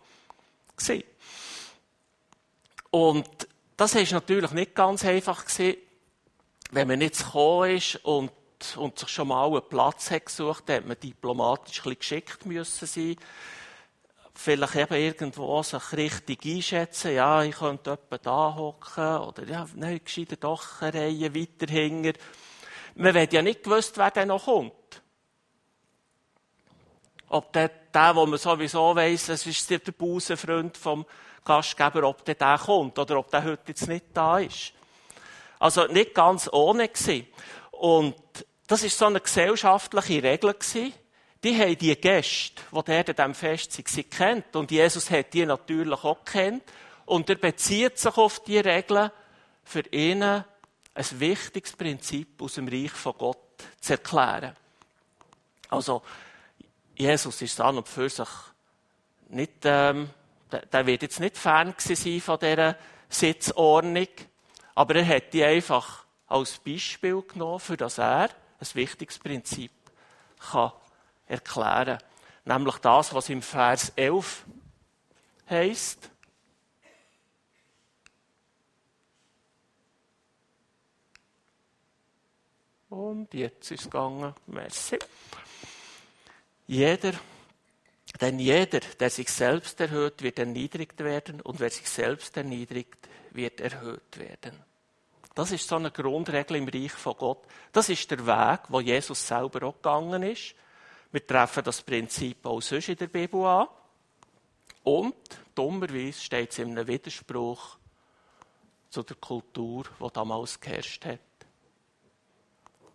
Und 2.90 3.48
das 3.82 3.96
ist 3.96 4.12
natürlich 4.12 4.52
nicht 4.52 4.76
ganz 4.76 5.04
einfach 5.04 5.44
wenn 6.70 6.86
man 6.86 7.00
nicht 7.00 7.18
gekommen 7.18 7.76
ist 7.76 7.96
und, 8.04 8.30
und 8.76 8.96
sich 8.96 9.08
schon 9.08 9.26
mal 9.26 9.48
einen 9.48 9.68
Platz 9.68 10.12
hat 10.12 10.26
gesucht, 10.26 10.70
hat 10.70 10.86
man 10.86 11.00
diplomatisch 11.00 11.80
ein 11.80 11.96
bisschen 11.96 11.98
geschickt 11.98 12.46
müssen 12.46 12.86
sein 12.86 13.16
vielleicht 14.34 14.76
eben 14.76 14.94
irgendwo 14.94 15.62
sich 15.64 15.92
richtig 15.94 16.46
einschätzen, 16.46 17.12
ja, 17.12 17.42
ich 17.42 17.56
könnte 17.56 17.90
etwa 17.90 18.18
da 18.18 18.54
hocken, 18.54 19.18
oder 19.18 19.44
ja, 19.44 19.66
nein, 19.74 20.00
gescheiter 20.02 20.36
doch 20.36 20.80
eine 20.80 20.94
Reihe 20.94 21.34
weiter 21.34 21.70
hinter. 21.70 22.18
Man 22.94 23.12
wird 23.14 23.32
ja 23.32 23.42
nicht 23.42 23.64
gewusst, 23.64 23.98
wer 23.98 24.10
denn 24.10 24.28
noch 24.28 24.44
kommt. 24.44 24.72
Ob 27.28 27.52
der, 27.52 27.68
der, 27.92 28.16
wo 28.16 28.24
man 28.24 28.38
sowieso 28.38 28.96
weiss, 28.96 29.28
es 29.28 29.44
ist 29.44 29.68
der 29.68 29.78
Busenfreund 29.80 30.78
vom 30.78 31.04
Gastgeber, 31.44 32.04
ob 32.04 32.24
der, 32.24 32.34
der 32.34 32.58
kommt, 32.58 32.98
oder 32.98 33.18
ob 33.18 33.30
der 33.30 33.44
heute 33.44 33.62
jetzt 33.68 33.88
nicht 33.88 34.06
da 34.14 34.38
ist. 34.38 34.72
Also 35.58 35.86
nicht 35.86 36.14
ganz 36.14 36.48
ohne 36.52 36.88
gewesen. 36.88 37.26
Und 37.70 38.14
das 38.66 38.82
ist 38.82 38.98
so 38.98 39.06
eine 39.06 39.20
gesellschaftliche 39.20 40.22
Regel 40.22 40.54
gewesen 40.54 40.92
die 41.44 41.58
haben 41.58 41.76
die 41.76 41.96
Gäste, 41.96 42.62
die 42.70 42.74
dort 42.74 42.90
an 42.90 43.04
diesem 43.04 43.34
Fest 43.34 43.72
sie 43.72 44.04
kennt. 44.04 44.54
Und 44.54 44.70
Jesus 44.70 45.10
hat 45.10 45.34
die 45.34 45.44
natürlich 45.44 46.04
auch 46.04 46.24
kennt. 46.24 46.62
Und 47.04 47.28
er 47.28 47.36
bezieht 47.36 47.98
sich 47.98 48.16
auf 48.16 48.40
die 48.44 48.58
Regeln, 48.58 49.10
für 49.64 49.82
ihn 49.90 50.22
ein 50.22 50.44
wichtiges 50.94 51.72
Prinzip 51.72 52.40
aus 52.40 52.54
dem 52.54 52.68
Reich 52.68 52.92
von 52.92 53.14
Gott 53.18 53.38
zu 53.80 53.94
erklären. 53.94 54.56
Also, 55.68 56.02
Jesus 56.94 57.42
ist 57.42 57.60
an 57.60 57.78
und 57.78 57.88
für 57.88 58.08
sich 58.08 58.28
nicht, 59.28 59.64
ähm, 59.64 60.10
der, 60.52 60.86
wird 60.86 61.02
jetzt 61.02 61.20
nicht 61.20 61.36
Fan 61.36 61.74
sein 61.78 62.20
von 62.20 62.38
dieser 62.38 62.76
Sitzordnung, 63.08 64.08
aber 64.74 64.96
er 64.96 65.06
hat 65.06 65.32
die 65.32 65.44
einfach 65.44 66.04
als 66.26 66.58
Beispiel 66.58 67.22
genommen, 67.22 67.60
für 67.60 67.76
das 67.76 67.98
er 67.98 68.30
ein 68.58 68.68
wichtiges 68.74 69.18
Prinzip 69.18 69.72
kann 70.38 70.72
erklären. 71.26 71.98
Nämlich 72.44 72.76
das, 72.78 73.14
was 73.14 73.28
im 73.28 73.42
Vers 73.42 73.92
11 73.96 74.44
heißt. 75.48 76.10
Und 82.88 83.32
jetzt 83.32 83.70
ist 83.70 83.80
es 83.80 83.84
gegangen. 83.84 84.34
Merci. 84.46 84.98
Jeder, 86.66 87.14
denn 88.20 88.38
jeder, 88.38 88.80
der 89.00 89.10
sich 89.10 89.28
selbst 89.30 89.80
erhöht, 89.80 90.22
wird 90.22 90.38
erniedrigt 90.38 90.98
werden 91.00 91.40
und 91.40 91.60
wer 91.60 91.70
sich 91.70 91.88
selbst 91.88 92.36
erniedrigt, 92.36 93.08
wird 93.32 93.60
erhöht 93.60 94.18
werden. 94.18 94.62
Das 95.34 95.50
ist 95.50 95.66
so 95.66 95.76
eine 95.76 95.90
Grundregel 95.90 96.56
im 96.56 96.68
Reich 96.68 96.92
von 96.92 97.16
Gott. 97.16 97.44
Das 97.72 97.88
ist 97.88 98.10
der 98.10 98.26
Weg, 98.26 98.60
wo 98.68 98.80
Jesus 98.80 99.26
selber 99.26 99.66
auch 99.66 99.76
gegangen 99.76 100.22
ist. 100.24 100.54
Wir 101.10 101.26
treffen 101.26 101.64
das 101.64 101.82
Prinzip 101.82 102.44
auch 102.44 102.60
sonst 102.60 102.90
in 102.90 102.96
der 102.96 103.06
Bibel 103.06 103.44
an. 103.44 103.68
Und 104.84 105.14
dummerweise 105.54 106.20
steht 106.20 106.50
es 106.50 106.58
in 106.58 106.70
einem 106.70 106.86
Widerspruch 106.86 107.78
zu 108.90 109.02
der 109.02 109.16
Kultur, 109.16 109.84
die 110.00 110.12
damals 110.12 110.60
geherrscht 110.60 111.04
hat. 111.06 111.20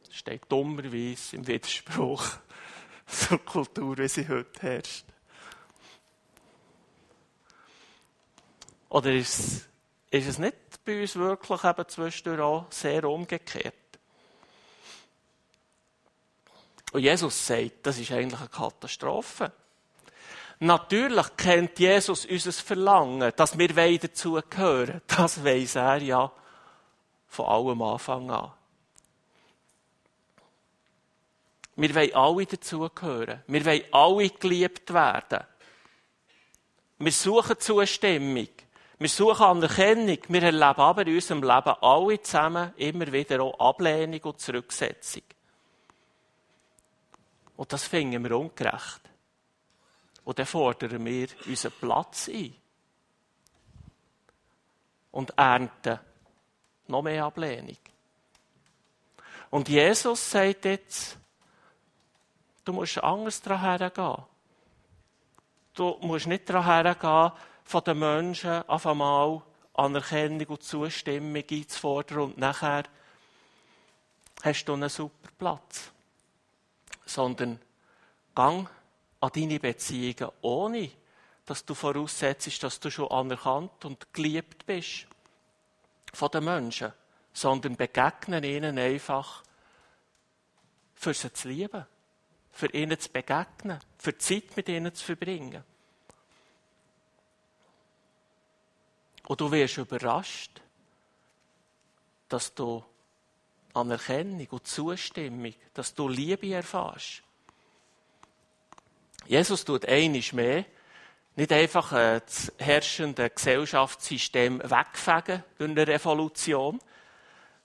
Es 0.08 0.16
steht 0.16 0.44
dummerweise 0.50 1.36
im 1.36 1.48
Widerspruch 1.48 2.24
zur 3.08 3.44
Kultur, 3.44 3.98
wie 3.98 4.08
sie 4.08 4.28
heute 4.28 4.62
herrscht. 4.62 5.06
Oder 8.90 9.14
ist 9.14 9.40
es, 9.40 9.70
ist 10.12 10.28
es 10.28 10.38
nicht 10.38 10.56
bei 10.86 11.02
uns 11.02 11.16
wirklich 11.16 11.64
eben 11.64 11.88
zwischendurch 11.90 12.40
auch 12.40 12.66
sehr 12.72 13.04
umgekehrt? 13.04 13.74
Und 16.94 17.02
Jesus 17.02 17.46
sagt, 17.46 17.86
das 17.86 17.98
ist 17.98 18.12
eigentlich 18.12 18.40
eine 18.40 18.50
Katastrophe. 18.50 19.52
Natürlich 20.60 21.36
kennt 21.36 21.78
Jesus 21.78 22.26
unser 22.26 22.54
Verlangen, 22.54 23.32
dass 23.36 23.58
wir 23.58 24.00
dazu. 24.00 24.40
Das 25.08 25.44
weiß 25.44 25.76
er 25.76 26.02
ja 26.02 26.32
Von 27.28 27.46
allem 27.46 27.82
Anfang 27.82 28.32
an. 28.32 28.54
Wir 31.78 31.94
wollen 31.94 32.16
alle 32.16 32.46
dazugehören. 32.48 33.44
Wir 33.46 33.66
wollen 33.66 33.84
alle 33.92 34.30
geliebt 34.32 34.92
werden. 34.92 35.46
Wir 36.98 37.12
suchen 37.12 37.60
Zustimmung. 37.60 38.48
Wir 38.98 39.10
suchen 39.10 39.46
Anerkennung. 39.46 40.18
Wir 40.28 40.42
erleben 40.42 40.82
aber 40.82 41.06
in 41.06 41.14
unserem 41.14 41.44
Leben 41.44 41.76
alle 41.82 42.22
zusammen 42.24 42.74
immer 42.78 43.12
wieder 43.12 43.42
auch 43.44 43.60
Ablehnung 43.60 44.22
und 44.22 44.40
Zurücksetzung. 44.40 45.22
Und 47.58 47.72
das 47.72 47.84
finden 47.84 48.24
wir 48.24 48.36
ungerecht. 48.36 49.02
Und 50.24 50.40
dann 50.40 50.46
fordern 50.48 51.06
wir 51.06 51.28
unseren 51.46 51.74
Platz 51.80 52.28
ein. 52.28 52.56
Und 55.12 55.32
ernten 55.38 56.00
noch 56.88 57.04
mehr 57.04 57.24
Ablehnung. 57.26 57.78
Und 59.52 59.70
Jesus 59.70 60.32
sagt 60.32 60.66
jetzt, 60.66 61.20
du 62.68 62.74
musst 62.74 63.02
anders 63.02 63.42
daran 63.42 63.80
hergehen. 63.80 64.24
Du 65.74 65.98
musst 66.02 66.28
nicht 66.28 66.50
daran 66.50 66.66
hergehen, 66.66 67.32
von 67.64 67.84
den 67.84 68.00
Menschen 68.00 68.68
auf 68.68 68.86
einmal 68.86 69.42
Anerkennung 69.74 70.48
und 70.48 70.64
Zustimmung 70.64 71.44
einzufordern 71.50 72.20
und 72.20 72.38
nachher 72.38 72.84
hast 74.44 74.66
du 74.66 74.74
einen 74.74 74.90
super 74.90 75.30
Platz. 75.38 75.92
Sondern 77.06 77.60
gang 78.36 78.70
an 79.22 79.32
deine 79.34 79.60
Beziehungen, 79.60 80.32
ohne 80.42 80.92
dass 81.46 81.64
du 81.64 81.74
voraussetzt, 81.74 82.62
dass 82.64 82.80
du 82.80 82.90
schon 82.90 83.10
anerkannt 83.10 83.86
und 83.86 84.14
geliebt 84.14 84.66
bist 84.66 85.08
von 86.14 86.30
den 86.32 86.44
Menschen, 86.44 86.92
sondern 87.32 87.78
begegnen 87.78 88.44
ihnen 88.44 88.78
einfach 88.78 89.44
für 90.96 91.14
sie 91.14 91.32
zu 91.32 91.48
lieben, 91.48 91.86
für 92.58 92.74
ihnen 92.74 93.00
zu 93.00 93.10
begegnen, 93.12 93.80
für 94.00 94.18
Zeit 94.18 94.58
mit 94.58 94.68
ihnen 94.68 94.94
zu 94.94 95.06
verbringen. 95.06 95.64
Und 99.28 99.40
du 99.40 99.52
wirst 99.52 99.78
überrascht, 99.78 100.60
dass 102.30 102.56
du 102.56 102.84
Anerkennung 103.76 104.48
und 104.50 104.66
Zustimmung, 104.66 105.54
dass 105.76 105.94
du 105.94 106.10
Liebe 106.10 106.52
erfährst. 106.52 107.22
Jesus 109.28 109.64
tut 109.64 109.86
einiges 109.86 110.34
mehr, 110.34 110.66
nicht 111.36 111.52
einfach 111.52 111.92
äh, 111.94 112.22
das 112.26 112.52
herrschende 112.58 113.30
Gesellschaftssystem 113.30 114.64
wegfegen 114.64 115.44
durch 115.60 115.70
eine 115.70 115.88
Revolution, 115.88 116.80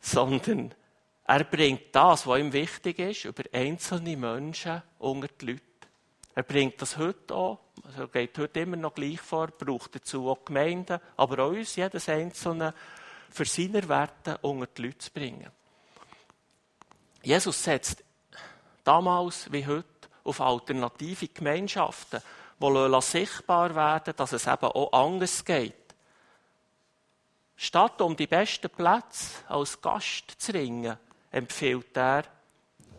sondern 0.01 0.75
er 1.25 1.45
bringt 1.45 1.95
das, 1.95 2.26
was 2.26 2.41
ihm 2.41 2.52
wichtig 2.52 2.99
ist, 2.99 3.25
über 3.25 3.45
einzelne 3.52 4.17
Menschen 4.17 4.83
unter 4.99 5.29
die 5.29 5.47
Leute. 5.47 5.62
Er 6.35 6.43
bringt 6.43 6.81
das 6.81 6.97
heute 6.97 7.35
auch, 7.35 7.59
also 7.85 8.09
geht 8.09 8.37
heute 8.38 8.61
immer 8.61 8.76
noch 8.76 8.95
gleich 8.95 9.21
vor, 9.21 9.49
braucht 9.49 9.95
dazu 9.95 10.29
auch 10.31 10.45
Gemeinden, 10.45 10.99
aber 11.17 11.45
auch 11.45 11.50
uns, 11.50 11.76
jedes 11.76 12.09
Einzelne, 12.09 12.75
für 13.31 13.45
seine 13.45 13.88
Werte 13.88 14.38
unter 14.43 14.67
die 14.67 14.83
Leute 14.83 14.99
zu 14.99 15.11
bringen. 15.11 15.50
Jesus 17.23 17.62
setzt 17.62 18.02
damals 18.85 19.50
wie 19.52 19.67
heute 19.67 19.87
auf 20.25 20.41
alternative 20.41 21.29
Gemeinschaften, 21.29 22.21
die 22.61 23.00
sichtbar 23.02 23.75
werden 23.75 24.14
dass 24.17 24.33
es 24.33 24.47
eben 24.47 24.67
auch 24.67 24.93
anders 24.93 25.45
geht. 25.45 25.75
Statt 27.57 28.00
um 28.00 28.17
die 28.17 28.26
besten 28.26 28.71
Plätze 28.71 29.49
als 29.49 29.81
Gast 29.81 30.33
zu 30.38 30.52
ringen, 30.52 30.99
empfiehlt 31.33 31.97
er, 31.97 32.25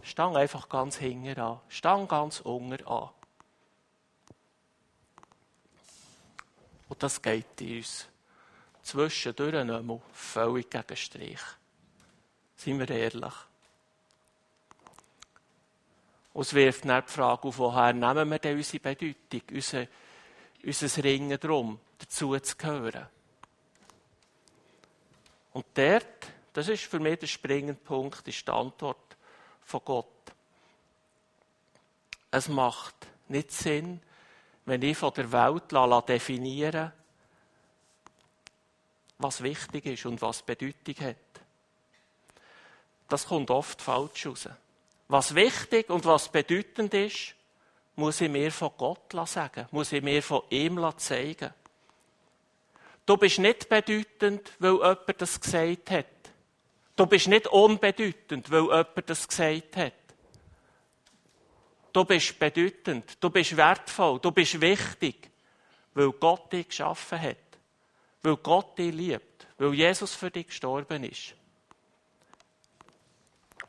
stang 0.02 0.36
einfach 0.36 0.68
ganz 0.68 0.98
hinten 0.98 1.40
an, 1.40 1.60
stang 1.70 2.08
ganz 2.08 2.42
unten 2.42 2.86
an. 2.86 3.10
Und 6.90 7.02
das 7.02 7.22
geht 7.22 7.62
in 7.62 7.78
uns 7.78 8.08
zwischendurch 8.84 9.66
mehr 9.66 10.02
völlig 10.12 10.70
gegen 10.70 10.96
Strich. 10.96 11.40
Seien 12.56 12.80
wir 12.80 12.90
ehrlich. 12.90 13.34
Und 16.34 16.42
es 16.42 16.54
wirft 16.54 16.86
dann 16.86 17.04
die 17.06 17.12
Frage 17.12 17.48
auf, 17.48 17.58
woher 17.58 17.94
nehmen 17.94 18.30
wir 18.30 18.40
denn 18.40 18.58
unsere 18.58 18.80
Bedeutung, 18.80 19.42
unser, 19.52 19.88
unser 20.64 21.04
Ringen 21.04 21.40
darum, 21.40 21.80
dazu 22.00 22.38
zu 22.40 22.58
gehören. 22.58 23.08
Und 25.54 25.66
dort, 25.76 26.33
das 26.54 26.68
ist 26.70 26.84
für 26.84 27.00
mich 27.00 27.20
der 27.20 27.28
springende 27.28 27.74
Punkt, 27.74 28.28
ist 28.28 28.48
die 28.48 28.52
Antwort 28.52 29.18
von 29.64 29.82
Gott. 29.84 30.08
Es 32.32 32.48
macht 32.48 32.96
nicht 33.28 33.52
Sinn, 33.52 34.02
wenn 34.66 34.82
ich 34.82 34.98
von 34.98 35.14
der 35.14 35.32
Welt 35.32 35.72
definieren 36.08 36.92
was 39.24 39.42
wichtig 39.42 39.86
ist 39.86 40.06
und 40.06 40.22
was 40.22 40.42
Bedeutung 40.42 40.96
hat. 41.00 41.16
Das 43.08 43.28
kommt 43.28 43.50
oft 43.50 43.82
falsch 43.82 44.26
raus. 44.26 44.50
Was 45.08 45.34
wichtig 45.34 45.90
und 45.90 46.06
was 46.06 46.30
bedeutend 46.30 46.94
ist, 46.94 47.36
muss 47.96 48.22
ich 48.22 48.30
mir 48.30 48.52
von 48.52 48.72
Gott 48.78 49.14
sagen, 49.28 49.68
muss 49.72 49.92
ich 49.92 50.02
mir 50.02 50.22
von 50.22 50.44
ihm 50.50 50.80
zeigen. 50.98 51.54
Du 53.06 53.18
bist 53.18 53.40
nicht 53.40 53.70
bedeutend, 53.70 54.52
weil 54.60 54.74
jemand 54.74 55.22
das 55.22 55.40
gesagt 55.40 55.92
hat. 55.92 56.06
Du 56.96 57.06
bist 57.06 57.28
nicht 57.28 57.48
unbedeutend, 57.48 58.52
weil 58.52 58.64
jemand 58.64 59.10
das 59.10 59.28
gesagt 59.28 59.78
hat. 59.78 59.94
Du 61.92 62.06
bist 62.06 62.38
bedeutend, 62.40 63.18
du 63.20 63.30
bist 63.30 63.56
wertvoll, 63.56 64.20
du 64.20 64.32
bist 64.32 64.60
wichtig, 64.60 65.30
weil 65.94 66.12
Gott 66.12 66.52
dich 66.52 66.68
geschaffen 66.68 67.22
hat, 67.22 67.38
weil 68.24 68.36
Gott 68.38 68.78
dich 68.78 68.94
liebt, 68.94 69.48
weil 69.58 69.74
Jesus 69.74 70.16
für 70.16 70.32
dich 70.32 70.48
gestorben 70.48 71.04
ist. 71.04 71.36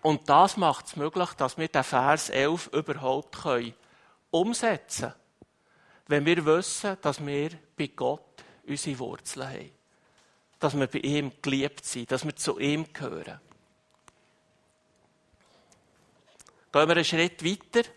Und 0.01 0.29
das 0.29 0.57
macht 0.57 0.87
es 0.87 0.97
möglich, 0.97 1.31
dass 1.31 1.57
wir 1.57 1.69
den 1.69 1.85
Vers 1.85 2.29
11 2.29 2.69
überhaupt 2.69 3.43
können 3.43 3.75
umsetzen 4.31 5.11
können. 5.11 5.15
Wenn 6.07 6.27
wir 6.27 6.45
wissen, 6.45 6.99
dass 7.01 7.25
wir 7.25 7.51
bei 7.77 7.87
Gott 7.87 8.45
unsere 8.67 8.99
Wurzeln 8.99 9.49
haben. 9.49 9.74
Dass 10.59 10.79
wir 10.79 10.87
bei 10.87 11.01
ihm 11.01 11.33
geliebt 11.43 11.85
sind, 11.85 12.11
dass 12.11 12.25
wir 12.25 12.35
zu 12.37 12.59
ihm 12.59 12.93
gehören. 12.93 13.41
Gehen 16.73 16.89
wir 16.89 16.97
einen 16.97 17.05
Schritt 17.05 17.45
weiter. 17.45 17.89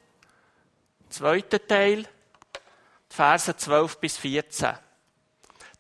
Zweiter 1.10 1.66
Teil, 1.66 2.06
Verse 3.10 3.56
12 3.56 3.98
bis 3.98 4.18
14. 4.18 4.74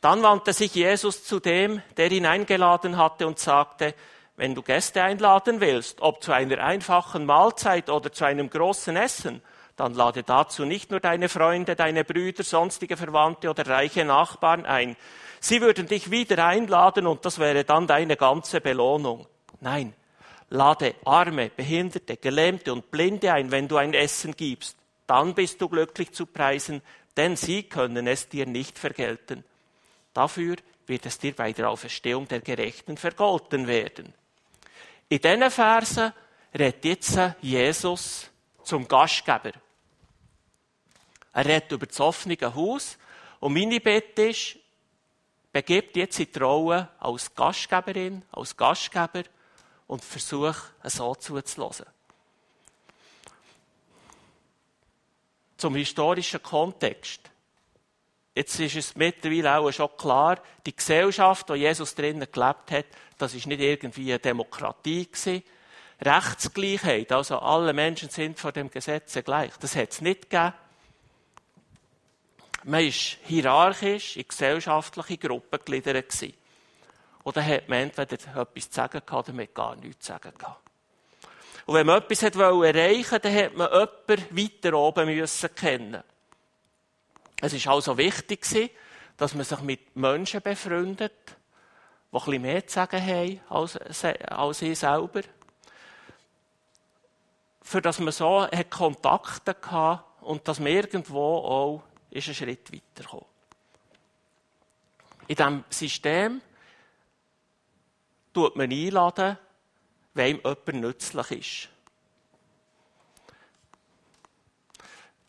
Dann 0.02 0.24
wandte 0.24 0.54
sich 0.54 0.74
Jesus 0.74 1.24
zu 1.24 1.40
dem, 1.40 1.82
der 1.98 2.12
ihn 2.12 2.26
eingeladen 2.26 2.98
hatte 2.98 3.28
und 3.28 3.40
sagte, 3.40 3.94
wenn 4.36 4.54
du 4.54 4.62
Gäste 4.62 5.02
einladen 5.02 5.60
willst, 5.60 6.02
ob 6.02 6.24
zu 6.24 6.32
einer 6.32 6.64
einfachen 6.64 7.26
Mahlzeit 7.26 7.90
oder 7.90 8.12
zu 8.12 8.24
einem 8.24 8.50
großen 8.50 8.96
Essen, 8.96 9.42
dann 9.76 9.94
lade 9.94 10.24
dazu 10.24 10.66
nicht 10.66 10.92
nur 10.92 11.00
deine 11.00 11.30
Freunde, 11.30 11.76
deine 11.76 12.04
Brüder, 12.04 12.44
sonstige 12.44 12.98
Verwandte 12.98 13.50
oder 13.50 13.68
reiche 13.68 14.06
Nachbarn 14.06 14.66
ein. 14.66 14.96
Sie 15.40 15.62
würden 15.62 15.88
dich 15.88 16.12
wieder 16.12 16.46
einladen 16.46 17.08
und 17.08 17.26
das 17.26 17.40
wäre 17.40 17.64
dann 17.64 17.88
deine 17.88 18.18
ganze 18.18 18.62
Belohnung. 18.62 19.28
Nein, 19.62 19.94
lade 20.50 20.96
Arme, 21.06 21.50
Behinderte, 21.50 22.18
Gelähmte 22.18 22.74
und 22.74 22.92
Blinde 22.92 23.34
ein, 23.34 23.52
wenn 23.52 23.68
du 23.68 23.78
ein 23.78 23.94
Essen 23.94 24.36
gibst. 24.36 24.78
Dann 25.06 25.34
bist 25.34 25.62
du 25.62 25.70
glücklich 25.70 26.12
zu 26.12 26.26
preisen, 26.26 26.82
denn 27.16 27.36
sie 27.36 27.64
können 27.64 28.08
es 28.08 28.30
dir 28.30 28.46
nicht 28.46 28.78
vergelten. 28.78 29.44
Dafür 30.14 30.58
wird 30.86 31.06
es 31.06 31.20
dir 31.20 31.36
bei 31.36 31.52
der 31.54 31.70
Auferstehung 31.70 32.28
der 32.28 32.42
Gerechten 32.42 32.98
vergolten 32.98 33.68
werden. 33.68 34.14
In 35.10 35.20
diesen 35.20 35.52
Versen 35.52 36.12
redet 36.54 36.86
jetzt 36.86 37.20
Jesus 37.42 38.30
zum 38.64 38.88
Gastgeber. 38.88 39.54
Er 41.34 41.46
redet 41.46 41.72
über 41.72 41.86
das 41.86 42.00
offene 42.00 42.38
Haus. 42.42 42.98
Und 43.40 43.54
meine 43.54 43.80
Bitte 43.80 44.24
ist, 44.24 44.58
begebt 45.58 45.98
jetzt 45.98 46.20
in 46.20 46.32
die 46.32 46.38
Rolle 46.38 46.88
als 47.00 47.34
Gastgeberin, 47.34 48.22
als 48.32 48.56
Gastgeber 48.56 49.24
und 49.88 50.04
versuch, 50.04 50.54
so 50.84 51.16
zuzulassen. 51.16 51.88
Zum 55.58 55.76
historischen 55.76 56.44
Kontext. 56.44 57.22
Jetzt 58.36 58.60
ist 58.60 58.76
es 58.76 58.96
mittlerweile 58.96 59.58
auch 59.58 59.72
schon 59.72 59.90
klar, 59.98 60.40
die 60.64 60.76
Gesellschaft, 60.76 61.50
wo 61.50 61.56
Jesus 61.56 61.96
drinnen 61.96 62.28
gelebt 62.32 62.70
hat, 62.70 62.86
das 63.18 63.34
ist 63.34 63.48
nicht 63.48 63.60
irgendwie 63.60 64.12
eine 64.12 64.20
Demokratie 64.20 65.08
gewesen. 65.08 65.42
Rechtsgleichheit, 66.00 67.12
also 67.12 67.40
alle 67.40 67.74
Menschen 67.74 68.10
sind 68.10 68.38
vor 68.38 68.52
dem 68.52 68.70
Gesetz 68.70 69.18
gleich, 69.26 69.54
das 69.60 69.76
hat 69.76 69.92
es 69.92 70.02
nicht 70.02 70.30
gegeben. 70.30 70.54
Man 72.68 72.84
war 72.84 72.92
hierarchisch 72.92 74.18
in 74.18 74.28
gesellschaftliche 74.28 75.18
Gruppen 75.18 75.58
gegliedert. 75.58 76.14
Und 77.24 77.38
dann 77.38 77.48
hat 77.48 77.70
man 77.70 77.80
entweder 77.80 78.16
etwas 78.16 78.70
zu 78.70 78.76
sagen 78.76 79.02
oder 79.10 79.32
man 79.32 79.48
gar 79.54 79.78
nichts 79.78 80.06
zu 80.06 80.12
sagen. 80.12 80.34
Und 81.66 81.76
wenn 81.76 81.88
man 81.88 82.02
etwas 82.02 82.24
erreichen 82.24 83.12
wollte, 83.12 83.20
dann 83.22 83.36
hat 83.36 83.56
man 83.56 83.72
jemanden 83.72 84.38
weiter 84.38 84.78
oben 84.78 85.06
müssen 85.06 85.56
kennen. 85.56 86.04
Es 87.40 87.54
ist 87.54 87.68
also 87.68 87.98
wichtig 87.98 88.46
dass 89.16 89.34
man 89.34 89.46
sich 89.46 89.62
mit 89.62 89.96
Menschen 89.96 90.42
befreundet, 90.42 91.14
die 91.26 92.18
bisschen 92.18 92.42
mehr 92.42 92.68
zu 92.68 92.74
sagen 92.74 93.02
haben 93.02 93.40
als, 93.48 93.80
als 94.04 94.62
ich 94.62 94.78
selber. 94.78 95.22
Für 97.62 97.82
dass 97.82 98.00
man 98.00 98.12
so 98.12 98.46
Kontakte 98.70 99.56
hatte 99.72 100.04
und 100.20 100.46
dass 100.50 100.60
man 100.60 100.68
irgendwo 100.68 101.38
auch 101.38 101.84
ist 102.12 102.28
einen 102.28 102.36
Schritt 102.36 102.72
weitergekommen. 102.74 103.26
In 105.28 105.36
diesem 105.36 105.64
System 105.70 106.42
tut 108.34 108.56
man 108.56 108.72
einladen, 108.72 109.38
wem 110.14 110.38
jemand 110.38 110.74
nützlich 110.74 111.32
ist. 111.32 111.70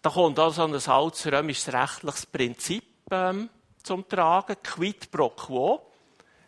Da 0.00 0.10
kommt 0.10 0.38
also 0.38 0.64
ein 0.64 0.74
altes 0.74 1.26
römisches 1.26 1.72
rechtliches 1.72 2.26
Prinzip 2.26 2.84
ähm, 3.10 3.50
zum 3.82 4.08
Tragen, 4.08 4.56
quid 4.62 5.10
pro 5.10 5.30
quo. 5.30 5.90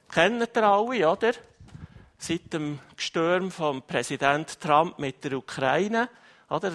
Kennt 0.08 0.56
ihr 0.56 0.62
alle, 0.62 1.10
oder? 1.10 1.32
Seit 2.18 2.52
dem 2.52 2.78
Gestürm 2.96 3.50
von 3.50 3.82
Präsident 3.82 4.60
Trump 4.60 4.98
mit 4.98 5.24
der 5.24 5.32
Ukraine, 5.32 6.08
oder? 6.50 6.70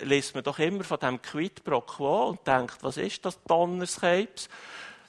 Liest 0.00 0.34
man 0.34 0.42
doch 0.42 0.58
immer 0.58 0.82
von 0.82 0.98
dem 0.98 1.22
quid 1.22 1.62
pro 1.62 1.80
quo 1.80 2.30
und 2.30 2.46
denkt, 2.46 2.78
was 2.82 2.96
ist 2.96 3.24
das 3.24 3.38
Donnerskrebs? 3.44 4.48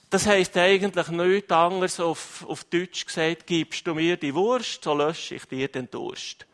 Das 0.10 0.26
heisst 0.26 0.58
eigentlich 0.58 1.08
nichts 1.08 1.52
anderes 1.52 2.00
auf, 2.00 2.46
auf 2.48 2.64
Deutsch 2.66 3.06
gesagt, 3.06 3.48
gibst 3.48 3.86
du 3.86 3.94
mir 3.94 4.18
die 4.18 4.34
Wurst, 4.34 4.84
so 4.84 4.94
lösche 4.94 5.36
ich 5.36 5.46
dir 5.46 5.68
den 5.68 5.90
Durst. 5.90 6.46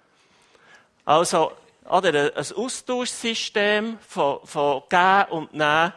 Also, 1.06 1.54
oder 1.90 2.34
ein 2.36 2.56
Austauschsystem 2.56 3.98
von, 4.00 4.40
von 4.46 4.84
Geben 4.90 5.32
und 5.32 5.54
Nehmen. 5.54 5.94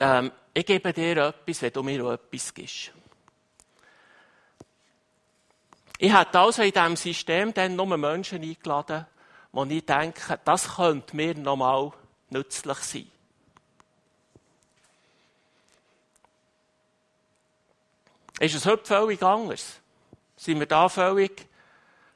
Ähm, 0.00 0.32
ich 0.52 0.66
gebe 0.66 0.92
dir 0.92 1.16
etwas, 1.16 1.62
wenn 1.62 1.72
du 1.72 1.82
mir 1.82 2.04
auch 2.04 2.12
etwas 2.12 2.52
gibst. 2.52 2.92
Ich 5.98 6.12
hätte 6.12 6.38
also 6.38 6.62
in 6.62 6.72
diesem 6.72 6.96
System 6.96 7.54
dann 7.54 7.74
nur 7.74 7.96
Menschen 7.96 8.42
eingeladen, 8.42 9.06
wo 9.56 9.64
ich 9.64 9.86
denke, 9.86 10.38
das 10.44 10.76
könnte 10.76 11.16
mir 11.16 11.34
nochmal 11.34 11.90
nützlich 12.28 12.76
sein. 12.76 13.10
Ist 18.38 18.54
es 18.54 18.66
heute 18.66 18.84
völlig 18.84 19.22
anders? 19.22 19.80
Sind 20.36 20.60
wir 20.60 20.66
da 20.66 20.90
völlig 20.90 21.46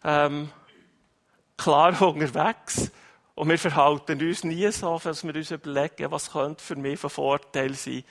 ähm, 0.05 0.51
klar 1.57 2.03
unterwegs? 2.03 2.91
Und 3.35 3.49
wir 3.49 3.59
verhalten 3.59 4.21
uns 4.21 4.45
nie 4.45 4.71
so, 4.71 5.01
dass 5.03 5.25
wir 5.25 5.35
uns 5.35 5.51
überlegen, 5.51 6.11
was 6.11 6.33
könnte 6.33 6.63
für 6.63 6.77
mich 6.77 7.01
von 7.01 7.09
Vorteil 7.09 7.73
sein. 7.73 8.05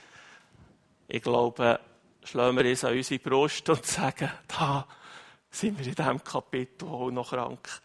Ich 1.06 1.22
glaube, 1.22 1.78
schlagen 2.24 2.56
wir 2.56 2.68
uns 2.68 2.82
an 2.82 2.96
unsere 2.96 3.20
Brust 3.20 3.68
und 3.68 3.86
sagen, 3.86 4.28
da 4.48 4.88
sind 5.52 5.78
wir 5.78 5.86
in 5.86 5.94
diesem 5.94 6.24
Kapitel 6.24 6.88
auch 6.88 7.12
noch 7.12 7.30
krank. 7.30 7.80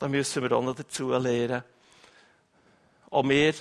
Da 0.00 0.08
müssen 0.08 0.42
wir 0.42 0.52
auch 0.52 0.62
noch 0.62 0.74
dazu 0.74 1.10
lernen. 1.10 1.62
Auch 3.10 3.28
wir 3.28 3.52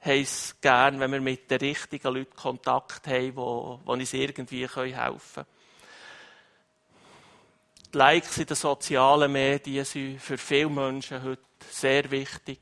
haben 0.00 0.20
es 0.20 0.56
gern, 0.60 0.98
wenn 0.98 1.12
wir 1.12 1.20
mit 1.20 1.48
den 1.48 1.60
richtigen 1.60 2.12
Leuten 2.12 2.34
Kontakt 2.34 3.06
haben, 3.06 3.36
wo 3.36 3.80
uns 3.84 4.12
irgendwie 4.12 4.68
helfen 4.68 4.94
können. 4.96 5.46
Die 7.94 7.96
Likes 7.96 8.38
in 8.38 8.46
den 8.46 8.56
sozialen 8.56 9.30
Medien 9.30 9.84
sind 9.84 10.20
für 10.20 10.36
viele 10.36 10.68
Menschen 10.68 11.22
heute 11.22 11.42
sehr 11.70 12.10
wichtig. 12.10 12.58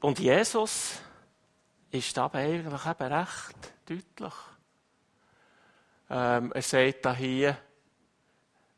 Und 0.00 0.18
Jesus 0.18 0.98
ist 1.92 2.16
dabei 2.16 2.46
eigentlich 2.46 2.86
eben 2.86 3.12
recht 3.12 3.72
deutlich. 3.88 4.34
Ähm, 6.08 6.52
er 6.52 6.62
sagt 6.62 7.04
da 7.04 7.14
hier, 7.14 7.56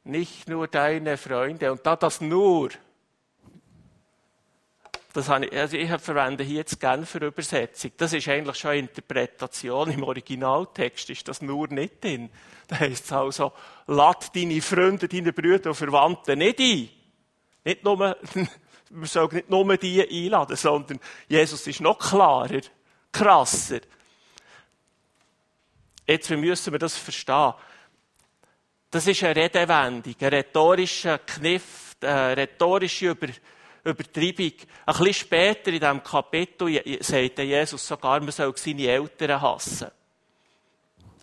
nicht 0.04 0.48
nur 0.48 0.66
deine 0.68 1.16
Freunde. 1.16 1.70
Und 1.70 1.84
da 1.84 1.96
das 1.96 2.20
nur, 2.20 2.70
das 5.12 5.28
habe 5.28 5.46
ich, 5.46 5.52
also 5.52 5.76
ich 5.76 5.90
verwende 6.00 6.44
hier 6.44 6.56
jetzt 6.56 6.80
Genfer 6.80 7.22
Übersetzung. 7.22 7.92
Das 7.96 8.12
ist 8.12 8.28
eigentlich 8.28 8.56
schon 8.56 8.70
eine 8.70 8.80
Interpretation. 8.80 9.90
Im 9.90 10.02
Originaltext 10.02 11.10
ist 11.10 11.28
das 11.28 11.42
nur 11.42 11.68
nicht 11.68 12.02
drin. 12.02 12.30
Da 12.66 12.80
heißt 12.80 13.04
es 13.04 13.12
also, 13.12 13.52
lad 13.86 14.34
deine 14.34 14.60
Freunde, 14.60 15.08
deine 15.08 15.32
Brüder 15.32 15.70
und 15.70 15.76
Verwandten 15.76 16.38
nicht 16.38 16.60
ein. 16.60 16.88
Nicht 17.64 17.84
nur, 17.84 17.96
man 18.90 19.04
soll 19.04 19.28
nicht 19.32 19.50
nur 19.50 19.76
die 19.76 20.08
einladen, 20.08 20.56
sondern 20.56 21.00
Jesus 21.28 21.66
ist 21.66 21.80
noch 21.80 21.98
klarer, 21.98 22.60
krasser. 23.12 23.80
Jetzt 26.08 26.30
müssen 26.30 26.72
wir 26.72 26.78
das 26.78 26.96
verstehen. 26.96 27.52
Das 28.90 29.06
ist 29.06 29.22
eine 29.22 29.36
Redewendung, 29.36 30.14
ein 30.18 30.28
rhetorischer 30.28 31.18
Kniff, 31.18 31.96
eine 32.00 32.34
rhetorische 32.34 33.10
Über 33.10 33.28
Übertreibung. 33.84 34.52
Ein 34.86 34.96
bisschen 34.96 35.12
später 35.12 35.70
in 35.70 35.80
diesem 35.80 36.02
Kapitel 36.02 37.02
sagt 37.02 37.38
Jesus 37.38 37.86
sogar, 37.86 38.20
man 38.20 38.30
soll 38.30 38.56
seine 38.56 38.86
Eltern 38.86 39.40
hassen. 39.40 39.88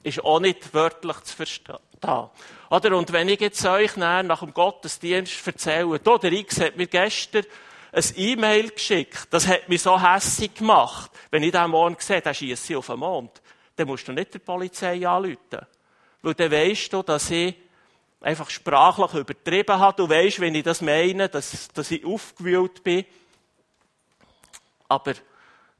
Ist 0.03 0.23
auch 0.23 0.39
nicht 0.39 0.71
wörtlich 0.71 1.19
zu 1.21 1.35
verstehen. 1.35 1.79
Oder? 2.69 2.95
Und 2.95 3.11
wenn 3.11 3.29
ich 3.29 3.41
jetzt 3.41 3.65
euch 3.65 3.97
nach 3.97 4.39
dem 4.39 4.53
Gottesdienst 4.53 5.47
erzähle, 5.47 5.99
da, 5.99 6.19
der 6.19 6.31
X 6.31 6.61
hat 6.61 6.77
mir 6.77 6.85
gestern 6.85 7.45
ein 7.91 8.03
E-Mail 8.15 8.69
geschickt, 8.69 9.27
das 9.31 9.47
hat 9.47 9.67
mich 9.67 9.81
so 9.81 9.99
hässlich 9.99 10.53
gemacht. 10.53 11.09
Wenn 11.31 11.41
ich 11.41 11.51
den 11.51 11.71
morgen 11.71 11.95
sehe, 11.97 12.21
dann 12.21 12.35
schiesse 12.35 12.77
auf 12.77 12.85
den 12.85 12.99
Mond. 12.99 13.41
Dann 13.75 13.87
musst 13.87 14.07
du 14.07 14.13
nicht 14.13 14.33
der 14.33 14.39
Polizei 14.39 15.07
anrufen. 15.07 15.65
Weil 16.21 16.33
dann 16.33 16.51
weisst 16.51 16.91
du, 16.91 17.03
dass 17.03 17.29
ich 17.29 17.55
einfach 18.21 18.49
sprachlich 18.49 19.13
übertrieben 19.13 19.79
habe. 19.79 19.97
Du 19.97 20.09
weisst, 20.09 20.39
wenn 20.39 20.55
ich 20.55 20.63
das 20.63 20.81
meine, 20.81 21.29
dass, 21.29 21.67
dass 21.69 21.91
ich 21.91 22.05
aufgewühlt 22.05 22.83
bin. 22.83 23.05
Aber 24.87 25.13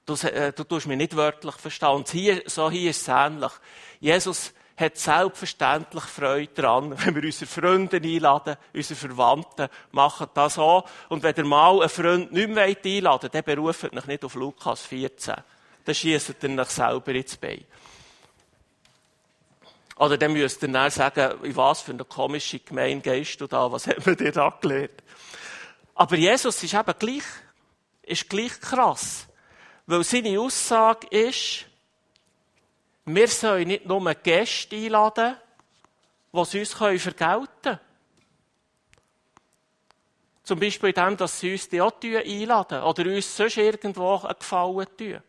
du, 0.05 0.13
äh, 0.27 0.53
du 0.53 0.63
tust 0.63 0.87
mich 0.87 0.97
nicht 0.97 1.15
wörtlich 1.15 1.55
verstehen. 1.55 1.89
Und 1.89 2.09
hier, 2.09 2.43
so 2.45 2.69
hier 2.69 2.91
ist 2.91 3.01
es 3.01 3.07
ähnlich. 3.07 3.51
Jesus 3.99 4.53
hat 4.77 4.97
selbstverständlich 4.97 6.03
Freude 6.03 6.53
daran, 6.53 6.95
wenn 7.05 7.15
wir 7.15 7.23
unsere 7.23 7.49
Freunde 7.49 7.97
einladen, 7.97 8.57
unsere 8.73 8.99
Verwandten, 8.99 9.69
machen 9.91 10.27
das 10.33 10.59
auch. 10.59 10.87
Und 11.09 11.23
wenn 11.23 11.35
ihr 11.35 11.45
mal 11.45 11.79
einen 11.79 11.89
Freund 11.89 12.31
nicht 12.31 12.49
mehr 12.49 12.65
einladen 12.65 13.21
wollt, 13.21 13.33
dann 13.33 13.43
beruft 13.43 13.85
euch 13.85 14.05
nicht 14.05 14.23
auf 14.23 14.35
Lukas 14.35 14.81
14. 14.81 15.35
Dann 15.85 15.95
schiesst 15.95 16.35
ihr 16.43 16.59
euch 16.59 16.69
selber 16.69 17.11
ins 17.13 17.37
Bein. 17.37 17.63
Oder 19.97 20.17
dann 20.17 20.33
müsst 20.33 20.61
ihr 20.61 20.67
dann 20.67 20.91
sagen, 20.91 21.43
in 21.43 21.55
was 21.55 21.81
für 21.81 21.91
eine 21.91 22.03
komische 22.03 22.59
Gemeinde 22.59 23.01
gehst 23.01 23.39
du 23.39 23.47
da? 23.47 23.71
Was 23.71 23.87
hat 23.87 24.05
man 24.05 24.17
dir 24.17 24.31
da 24.31 24.49
gelernt? 24.49 25.03
Aber 25.93 26.17
Jesus 26.17 26.61
ist 26.61 26.73
eben 26.73 26.93
gleich, 26.99 27.23
ist 28.03 28.29
gleich 28.29 28.59
krass. 28.59 29.27
Weil 29.85 30.03
seine 30.03 30.39
Aussage 30.39 31.07
ist, 31.07 31.65
wir 33.05 33.27
sollen 33.27 33.67
nicht 33.67 33.85
nur 33.85 34.13
Gäste 34.15 34.75
einladen, 34.75 35.37
sie 36.43 36.59
uns 36.59 36.73
vergelten 36.73 37.47
können. 37.61 37.79
Zum 40.43 40.59
Beispiel 40.59 40.89
in 40.89 40.95
dem, 40.95 41.17
dass 41.17 41.39
sie 41.39 41.53
uns 41.53 41.69
die 41.69 41.81
auch 41.81 41.93
einladen 42.01 42.83
oder 42.83 43.05
uns 43.05 43.35
sonst 43.35 43.57
irgendwo 43.57 44.17
einen 44.17 44.37
Gefallen 44.37 44.87
tun. 44.97 45.21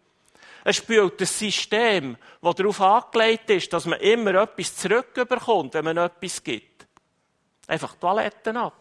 Es 0.69 0.79
spielt 0.79 1.21
ein 1.21 1.27
System, 1.27 2.17
das 2.43 2.55
darauf 2.57 2.81
angelegt 2.81 3.49
ist, 3.51 3.73
dass 3.73 3.87
man 3.87 4.01
immer 4.01 4.35
etwas 4.35 4.75
zurückbekommt, 4.75 5.75
wenn 5.75 5.85
man 5.85 5.97
etwas 5.97 6.43
gibt. 6.43 6.89
Einfach 7.69 7.95
Toiletten 7.95 8.57
ab. 8.57 8.75